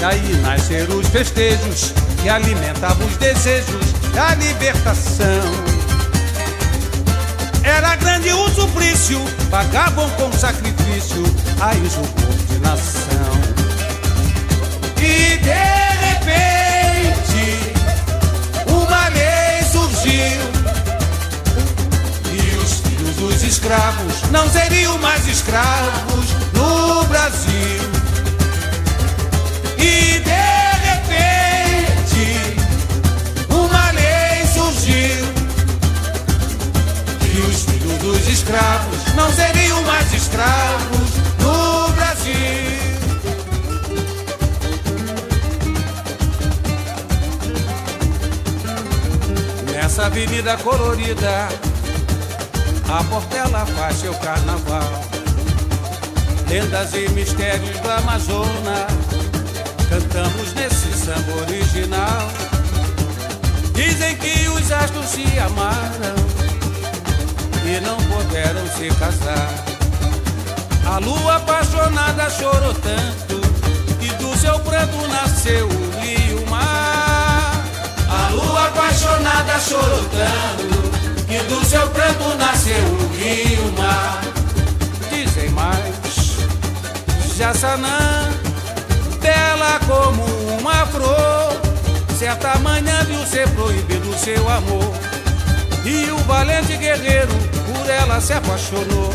Daí 0.00 0.36
nasceram 0.42 0.98
os 0.98 1.06
festejos 1.08 1.92
que 2.20 2.28
alimentavam 2.28 3.06
os 3.06 3.16
desejos 3.16 3.92
da 4.14 4.34
libertação. 4.34 5.74
Era 7.62 7.96
grande 7.96 8.32
o 8.32 8.48
suplício, 8.50 9.20
pagavam 9.50 10.10
com 10.10 10.32
sacrifício 10.32 11.22
a 11.60 11.74
insubordinação. 11.76 13.10
E 14.98 15.36
de 15.38 15.83
escravos 23.54 24.22
não 24.32 24.50
seriam 24.50 24.98
mais 24.98 25.28
escravos 25.28 26.26
no 26.54 27.04
Brasil. 27.04 27.80
E 29.78 30.18
de 30.18 30.44
repente, 30.88 32.56
uma 33.48 33.90
lei 33.92 34.44
surgiu: 34.52 35.24
que 37.20 37.38
os 37.42 37.62
filhos 37.62 37.98
dos 37.98 38.28
escravos 38.28 39.14
não 39.14 39.32
seriam 39.32 39.82
mais 39.84 40.12
escravos 40.12 41.10
no 41.38 41.92
Brasil. 41.92 42.34
Nessa 49.72 50.06
avenida 50.06 50.56
colorida 50.56 51.48
a 52.98 53.02
Portela 53.02 53.66
faz 53.66 53.96
seu 53.96 54.14
carnaval. 54.14 55.02
Lendas 56.48 56.94
e 56.94 57.08
mistérios 57.08 57.76
do 57.80 57.90
Amazonas, 57.90 58.92
cantamos 59.88 60.54
nesse 60.54 60.92
samba 60.92 61.32
original. 61.42 62.28
Dizem 63.74 64.16
que 64.16 64.48
os 64.48 64.70
astros 64.70 65.06
se 65.06 65.24
amaram 65.40 66.14
e 67.66 67.80
não 67.80 67.96
puderam 67.96 68.64
se 68.68 68.88
casar. 68.96 69.50
A 70.86 70.98
lua 70.98 71.36
apaixonada 71.36 72.30
chorou 72.30 72.74
tanto 72.74 73.40
que 73.98 74.14
do 74.22 74.36
seu 74.38 74.56
pranto 74.60 75.08
nasceu 75.08 75.66
o 75.66 76.00
rio 76.00 76.46
mar. 76.48 77.64
A 78.08 78.28
lua 78.30 78.66
apaixonada 78.66 79.58
chorou 79.58 80.04
tanto 80.10 80.83
que 81.34 81.42
do 81.48 81.64
seu 81.64 81.88
pranto 81.88 82.36
nasceu 82.36 82.84
o 82.84 83.16
rio 83.16 83.72
mar. 83.76 84.20
Dizem 85.10 85.48
mais, 85.50 86.36
Jassanã, 87.36 88.30
bela 89.20 89.80
como 89.86 90.22
uma 90.60 90.86
flor, 90.86 91.60
certa 92.16 92.56
manhã 92.60 93.04
viu 93.04 93.26
ser 93.26 93.48
proibido 93.50 94.16
seu 94.16 94.48
amor. 94.48 94.94
E 95.84 96.08
o 96.12 96.18
valente 96.18 96.76
guerreiro 96.76 97.34
por 97.66 97.90
ela 97.90 98.20
se 98.20 98.32
apaixonou. 98.32 99.10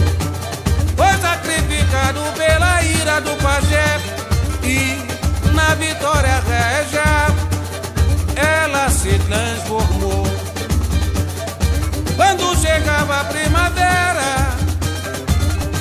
Foi 0.97 1.21
sacrificado 1.21 2.19
pela 2.35 2.83
ira 2.83 3.21
do 3.21 3.31
pajé 3.41 3.97
e 4.63 5.53
na 5.53 5.73
vitória 5.75 6.43
régia 6.45 7.27
ela 8.35 8.89
se 8.89 9.17
transformou. 9.19 10.48
Chegava 12.61 13.21
a 13.21 13.23
primavera, 13.23 14.57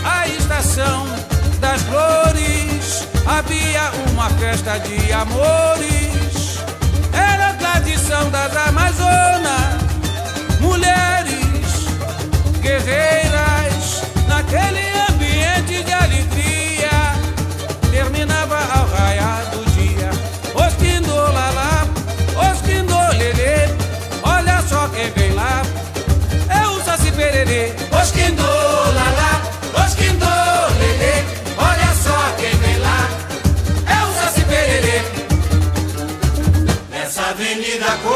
a 0.05 0.29
estação 0.29 1.07
das 1.61 1.83
flores, 1.83 3.09
havia 3.27 3.91
uma 4.13 4.31
festa 4.31 4.79
de 4.79 5.13
amores. 5.13 6.59
Era 7.13 7.51
a 7.51 7.55
tradição 7.55 8.31
das 8.31 8.57
Amazonas, 8.57 9.83
mulheres 10.61 11.89
guerreiras, 12.61 14.03
naquele 14.29 14.88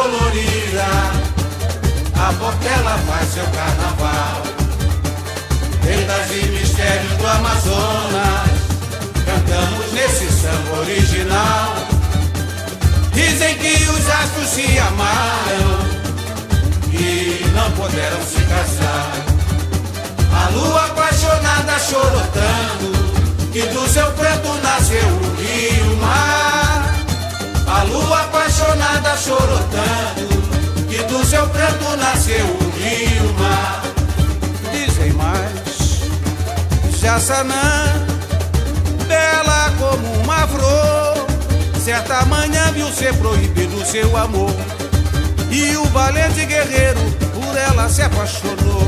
colorida, 0.02 0.86
a 2.16 2.32
Portela 2.32 2.98
faz 3.06 3.28
seu 3.32 3.44
carnaval. 3.44 4.42
Lendas 5.84 6.30
e 6.30 6.46
mistérios 6.48 7.12
do 7.18 7.26
Amazonas, 7.26 8.50
cantamos 9.24 9.92
nesse 9.92 10.26
samba 10.32 10.80
original. 10.80 11.74
Dizem 13.12 13.56
que 13.58 13.74
os 13.90 14.10
astros 14.10 14.48
se 14.48 14.78
amaram 14.78 15.78
e 16.92 17.44
não 17.54 17.70
puderam 17.72 18.22
se 18.22 18.40
casar. 18.44 19.12
A 20.34 20.48
lua 20.50 20.86
apaixonada 20.86 21.78
chorou 21.78 22.22
tanto 22.32 23.52
que 23.52 23.62
do 23.66 23.88
seu 23.88 24.10
pranto 24.12 24.54
nasceu 24.62 25.06
o 25.06 25.36
rio 25.40 25.96
mar. 25.98 26.41
A 27.82 27.84
lua 27.84 28.20
apaixonada 28.20 29.16
chorou 29.16 29.58
tanto 29.58 30.86
que 30.88 31.02
do 31.02 31.26
seu 31.26 31.44
pranto 31.48 31.96
nasceu 31.96 32.46
o 32.46 32.70
rio 32.78 33.34
mar. 33.40 33.82
Dizem 34.70 35.12
mais, 35.14 36.00
Jassanã, 37.00 38.06
bela 39.08 39.72
como 39.80 40.12
uma 40.22 40.46
flor, 40.46 41.26
certa 41.84 42.24
manhã 42.26 42.70
viu 42.70 42.86
ser 42.92 43.12
proibido 43.14 43.84
seu 43.84 44.16
amor. 44.16 44.54
E 45.50 45.76
o 45.76 45.84
valente 45.86 46.46
guerreiro 46.46 47.00
por 47.34 47.58
ela 47.58 47.88
se 47.88 48.02
apaixonou. 48.02 48.86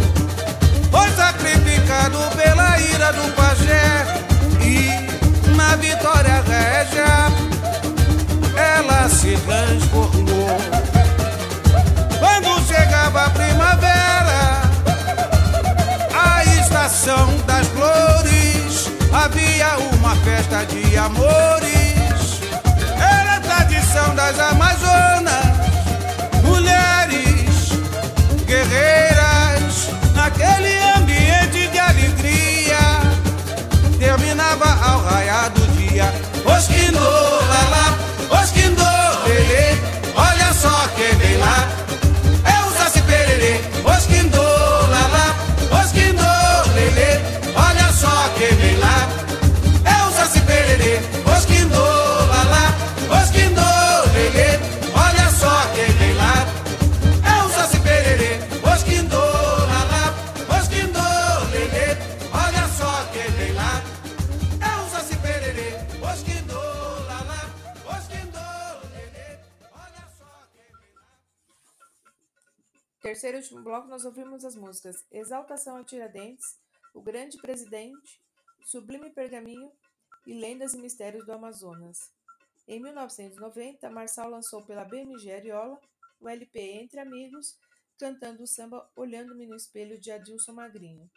Foi 0.93 1.11
sacrificado 1.17 2.19
pela 2.37 2.79
ira 2.79 3.13
do 3.13 3.35
pajé 3.35 4.23
e 4.61 5.51
na 5.57 5.75
vitória 5.75 6.45
régia 6.47 7.54
ela 8.85 9.09
se 9.09 9.37
transformou. 9.39 10.59
Quando 12.19 12.67
chegava 12.67 13.25
a 13.25 13.31
primavera, 13.31 14.63
a 16.15 16.45
estação 16.61 17.29
das 17.47 17.67
flores, 17.69 18.91
havia 19.13 19.79
uma 19.97 20.15
festa 20.17 20.65
de 20.67 20.97
amores. 20.97 22.41
Era 22.99 23.37
a 23.37 23.41
tradição 23.41 24.15
das 24.15 24.39
Amazonas, 24.39 25.45
mulheres 26.43 27.71
guerreiras, 28.47 29.91
naquele 30.15 30.79
ambiente 30.99 31.69
de 31.69 31.79
alegria. 31.79 32.79
Terminava 33.99 34.67
ao 34.85 35.01
raiar 35.05 35.51
do 35.51 35.67
dia. 35.73 36.13
Osquindolele, 38.43 39.81
olha 40.15 40.53
só 40.55 40.89
quem 40.97 41.04
Terceiro 73.05 73.37
e 73.37 73.41
último 73.41 73.63
bloco, 73.63 73.87
nós 73.87 74.07
ouvimos 74.07 74.47
as 74.47 74.57
músicas 74.57 75.05
Exaltação 75.13 75.77
a 75.77 75.85
Tiradentes, 75.85 76.59
O 76.95 77.03
Grande 77.03 77.37
Presidente, 77.37 78.19
Sublime 78.65 79.11
Pergaminho 79.11 79.71
e 80.27 80.33
Lendas 80.33 80.73
e 80.73 80.79
Mistérios 80.79 81.27
do 81.27 81.33
Amazonas. 81.33 82.11
Em 82.67 82.81
1990, 82.81 83.91
Marçal 83.91 84.31
lançou 84.31 84.65
pela 84.65 84.87
BMG 84.87 85.31
Ariola 85.31 85.79
o 86.19 86.31
LP 86.31 86.59
Entre 86.59 86.99
Amigos, 86.99 87.59
cantando 87.99 88.43
o 88.43 88.47
samba 88.47 88.91
Olhando-me 88.97 89.47
no 89.47 89.55
Espelho 89.55 90.01
de 90.01 90.11
Adilson 90.11 90.55
Magrinho. 90.55 91.11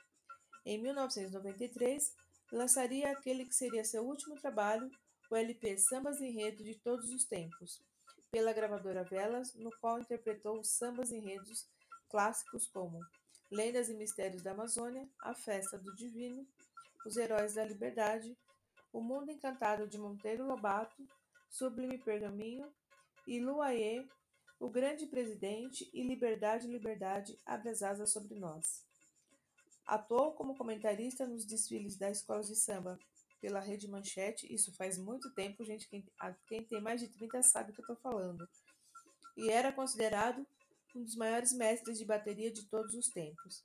Em 0.65 0.77
1993, 0.81 2.13
lançaria 2.51 3.13
aquele 3.13 3.45
que 3.45 3.55
seria 3.55 3.85
seu 3.85 4.03
último 4.03 4.35
trabalho, 4.35 4.91
o 5.31 5.37
LP 5.37 5.77
Sambas 5.77 6.19
Enredo 6.19 6.65
de 6.65 6.75
Todos 6.75 7.09
os 7.11 7.23
Tempos, 7.23 7.81
pela 8.29 8.51
gravadora 8.51 9.05
Velas, 9.05 9.53
no 9.55 9.71
qual 9.79 10.01
interpretou 10.01 10.59
os 10.59 10.67
sambas 10.67 11.13
enredos 11.13 11.65
clássicos 12.09 12.67
como 12.67 12.99
Lendas 13.51 13.89
e 13.89 13.93
Mistérios 13.93 14.43
da 14.43 14.51
Amazônia, 14.51 15.07
A 15.21 15.33
Festa 15.33 15.77
do 15.77 15.95
Divino, 15.95 16.45
Os 17.05 17.15
Heróis 17.15 17.53
da 17.53 17.63
Liberdade, 17.63 18.37
O 18.91 19.01
Mundo 19.01 19.31
Encantado 19.31 19.87
de 19.87 19.97
Monteiro 19.97 20.45
Lobato, 20.45 21.07
Sublime 21.49 21.97
Pergaminho 21.97 22.71
e 23.25 23.39
Luaê, 23.39 24.05
O 24.59 24.69
Grande 24.69 25.05
Presidente 25.05 25.89
e 25.93 26.03
Liberdade, 26.03 26.67
Liberdade, 26.67 27.39
Abre 27.45 27.69
as 27.69 27.81
Asas 27.81 28.11
sobre 28.11 28.35
Nós. 28.35 28.85
Atuou 29.85 30.33
como 30.33 30.57
comentarista 30.57 31.25
nos 31.25 31.45
desfiles 31.45 31.97
da 31.97 32.09
Escola 32.09 32.41
de 32.41 32.55
Samba 32.55 32.99
pela 33.39 33.59
Rede 33.59 33.87
Manchete, 33.87 34.51
isso 34.51 34.73
faz 34.75 34.97
muito 34.97 35.33
tempo, 35.33 35.63
gente, 35.63 35.87
quem, 35.87 36.05
quem 36.47 36.63
tem 36.63 36.81
mais 36.81 36.99
de 36.99 37.07
30 37.07 37.41
sabe 37.43 37.71
o 37.71 37.73
que 37.73 37.81
eu 37.81 37.83
estou 37.83 37.95
falando. 37.95 38.49
E 39.37 39.49
era 39.49 39.71
considerado 39.71 40.45
um 40.95 41.03
dos 41.03 41.15
maiores 41.15 41.53
mestres 41.53 41.97
de 41.97 42.05
bateria 42.05 42.51
de 42.51 42.65
todos 42.65 42.93
os 42.93 43.09
tempos. 43.09 43.63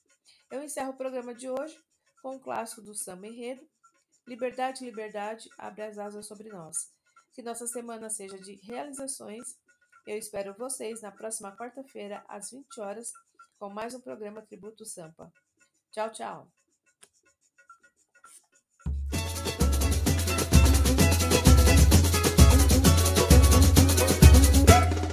Eu 0.50 0.62
encerro 0.62 0.90
o 0.90 0.96
programa 0.96 1.34
de 1.34 1.50
hoje 1.50 1.78
com 2.22 2.30
o 2.30 2.36
um 2.36 2.38
clássico 2.38 2.80
do 2.80 2.94
samba 2.94 3.26
enredo, 3.26 3.66
Liberdade, 4.26 4.84
Liberdade, 4.84 5.50
abre 5.58 5.82
as 5.82 5.98
asas 5.98 6.26
sobre 6.26 6.48
nós. 6.48 6.90
Que 7.32 7.42
nossa 7.42 7.66
semana 7.66 8.08
seja 8.08 8.38
de 8.38 8.54
realizações. 8.54 9.56
Eu 10.06 10.18
espero 10.18 10.54
vocês 10.58 11.00
na 11.00 11.10
próxima 11.10 11.56
quarta-feira, 11.56 12.22
às 12.28 12.50
20 12.50 12.78
horas, 12.78 13.10
com 13.58 13.70
mais 13.70 13.94
um 13.94 14.00
programa 14.00 14.42
Tributo 14.42 14.84
Sampa. 14.84 15.32
Tchau, 15.90 16.10
tchau. 16.12 16.48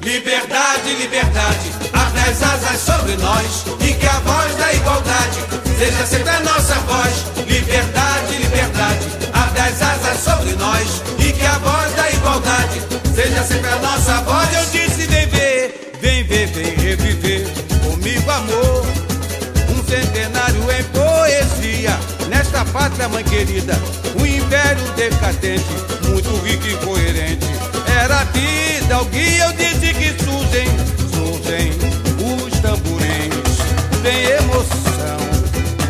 Liberdade, 0.01 0.93
liberdade, 0.95 1.69
abre 1.93 2.19
as 2.19 2.43
asas 2.43 2.81
sobre 2.81 3.15
nós 3.15 3.63
e 3.79 3.97
que 3.97 4.05
a 4.05 4.19
voz 4.19 4.55
da 4.57 4.73
igualdade 4.73 5.39
seja 5.79 6.05
sempre 6.05 6.29
a 6.31 6.39
nossa 6.41 6.75
voz. 6.81 7.47
Liberdade, 7.47 8.37
liberdade, 8.39 9.05
abre 9.31 9.61
as 9.61 9.81
asas 9.81 10.17
sobre 10.19 10.53
nós 10.55 11.01
e 11.17 11.31
que 11.31 11.45
a 11.45 11.57
voz 11.59 11.95
da 11.95 12.11
igualdade 12.11 12.81
seja 13.15 13.43
sempre 13.43 13.69
a 13.69 13.79
nossa 13.79 14.21
voz. 14.23 14.80
Amor. 18.29 18.85
Um 19.69 19.83
centenário 19.83 20.61
em 20.71 20.83
poesia 20.85 21.97
nesta 22.29 22.63
pátria 22.65 23.09
mãe 23.09 23.23
querida, 23.23 23.73
um 24.19 24.25
império 24.25 24.85
decadente, 24.95 25.65
muito 26.07 26.35
rico 26.45 26.67
e 26.67 26.75
coerente. 26.85 27.47
Era 28.01 28.21
a 28.21 28.23
vida 28.25 29.01
o 29.01 29.05
guia, 29.05 29.53
disse 29.53 29.93
que 29.93 30.23
surgem, 30.23 30.67
surgem 31.11 31.71
os 32.17 32.59
tamborins, 32.59 34.01
tem 34.01 34.25
emoção 34.25 34.81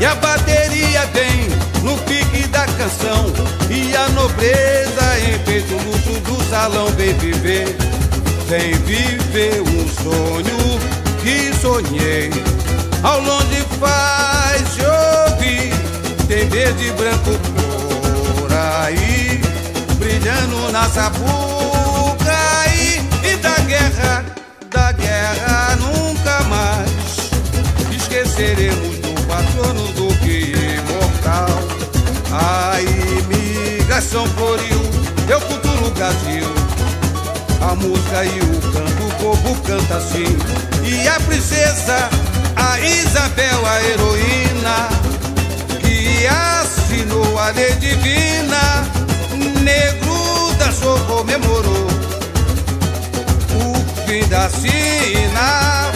e 0.02 0.06
a 0.06 0.16
bateria 0.16 1.06
vem 1.14 1.48
no 1.84 1.96
pique 2.00 2.48
da 2.48 2.66
canção 2.66 3.32
e 3.70 3.96
a 3.96 4.10
nobreza 4.10 5.20
em 5.20 5.38
peito 5.46 5.76
luxo 5.76 6.20
do 6.22 6.50
salão 6.50 6.88
vem 6.98 7.14
viver, 7.20 7.76
vem 8.48 8.74
viver 8.74 9.62
um 9.62 9.88
sonho 10.04 11.01
que 11.22 11.53
sonhei. 11.59 12.30
Ao 13.03 13.19
longe 13.22 13.65
faz 13.80 14.61
ouvir, 15.32 15.74
tem 16.28 16.47
verde 16.49 16.91
branco 16.91 17.32
por 18.38 18.51
aí, 18.51 19.41
brilhando 19.97 20.72
na 20.72 20.88
sapuca 20.89 22.32
e, 23.24 23.36
da 23.38 23.55
guerra, 23.61 24.26
da 24.69 24.91
guerra 24.91 25.78
nunca 25.78 26.43
mais 26.43 26.91
esqueceremos 27.95 28.97
do 28.99 29.28
patrono 29.28 29.88
do 29.93 30.13
que 30.19 30.53
imortal. 30.53 31.47
A 32.32 32.80
imigração 32.82 34.26
floriu, 34.28 34.82
eu 35.30 35.41
culturo 35.41 35.88
o 35.88 35.91
Brasil. 35.91 36.45
A 37.61 37.76
música 37.76 38.26
e 38.26 38.39
o 38.39 38.61
canto, 38.72 39.01
povo 39.22 39.55
canta 39.61 39.97
assim. 39.97 40.26
E 40.84 41.07
a 41.07 41.19
princesa, 41.22 42.09
a 42.55 42.80
Isabel, 42.80 43.65
a 43.65 43.84
heroína, 43.84 44.89
que 45.80 46.28
assinou 46.28 47.38
a 47.38 47.49
lei 47.51 47.72
divina, 47.76 48.84
negro 49.61 50.53
dançou, 50.57 50.99
comemorou 51.01 51.88
o 53.53 54.07
fim 54.07 54.28
da 54.28 54.49
sina. 54.49 55.91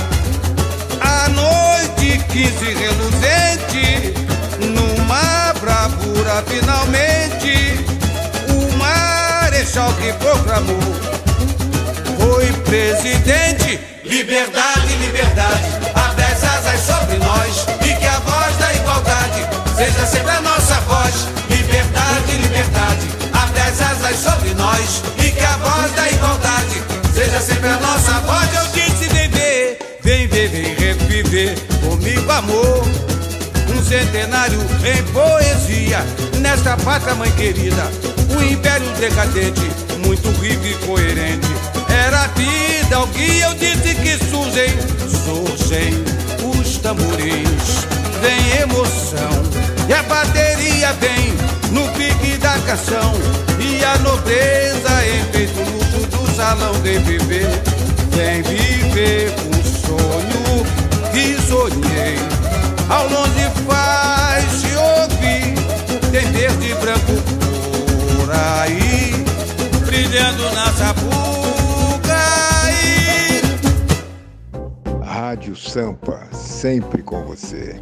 A 1.02 1.30
noite 1.30 2.24
quise 2.30 2.74
reluzente, 2.74 4.14
numa 4.70 5.52
bravura 5.60 6.44
finalmente, 6.48 7.84
o 8.50 8.78
marechal 8.78 9.92
que 9.94 10.14
proclamou 10.14 11.15
foi 12.46 12.54
presidente. 12.64 13.80
Liberdade, 14.04 14.96
liberdade, 15.02 15.64
abre 15.96 16.24
as 16.26 16.44
asas 16.44 16.80
sobre 16.82 17.18
nós 17.18 17.66
e 17.82 17.96
que 17.96 18.06
a 18.06 18.20
voz 18.20 18.56
da 18.58 18.74
igualdade 18.74 19.48
seja 19.76 20.06
sempre 20.06 20.32
a 20.32 20.42
nossa 20.42 20.76
voz. 20.82 21.28
Liberdade, 21.50 22.38
liberdade, 22.38 23.08
abre 23.34 23.62
as 23.62 23.82
asas 23.82 24.18
sobre 24.18 24.54
nós 24.54 25.02
e 25.18 25.32
que 25.32 25.44
a 25.44 25.58
voz 25.58 25.92
da 25.94 26.12
igualdade 26.12 26.84
seja 27.14 27.42
sempre 27.42 27.70
a 27.70 27.78
nossa 27.78 28.14
voz. 28.20 28.50
Eu 28.54 28.68
disse 28.74 29.08
vem 29.10 29.30
ver, 29.30 29.80
vem 30.04 30.28
ver, 30.28 30.50
vem 30.50 30.76
reviver 30.76 31.56
comigo 31.82 32.32
amor. 32.32 32.86
Um 33.76 33.84
centenário 33.84 34.60
em 34.86 35.04
poesia 35.12 36.06
nesta 36.40 36.78
pátria 36.78 37.16
mãe 37.16 37.32
querida, 37.32 37.90
um 38.30 38.42
império 38.44 38.88
decadente, 39.00 39.62
muito 40.06 40.30
rico 40.40 40.66
e 40.66 40.74
coerente 40.86 41.65
era 41.96 42.24
a 42.24 42.28
vida 42.28 43.00
o 43.00 43.08
que 43.08 43.40
eu 43.40 43.54
disse 43.56 43.96
que 43.96 44.18
surgem, 44.26 44.70
surgem 45.24 45.94
os 46.44 46.78
tamborins, 46.78 47.88
vem 48.22 48.62
emoção 48.62 49.66
e 49.88 49.94
a 49.94 50.04
bateria 50.04 50.94
vem 50.94 51.34
no 51.72 51.88
pique 51.94 52.38
da 52.38 52.58
canção. 52.60 53.14
E 53.60 53.84
a 53.84 53.98
nobreza 54.00 55.06
em 55.08 55.26
peito 55.32 55.60
luxo 55.60 56.08
do 56.08 56.36
salão 56.36 56.74
de 56.82 57.00
viver, 57.00 57.50
vem 58.12 58.42
viver 58.42 59.34
um 59.48 59.64
sonho 59.86 60.66
que 61.12 61.42
sonhei, 61.48 62.18
ao 62.90 63.08
longe 63.10 63.50
faz 63.68 64.44
se 64.52 64.76
ouvir, 64.76 66.12
tem 66.12 66.32
verde 66.32 66.72
e 66.72 66.76
branco 66.76 67.14
por 68.18 68.32
aí, 68.34 69.26
brilhando 69.86 70.52
na 70.54 70.66
sapuca. 70.74 71.15
Rádio 75.16 75.56
Sampa, 75.56 76.28
sempre 76.34 77.02
com 77.02 77.24
você. 77.24 77.80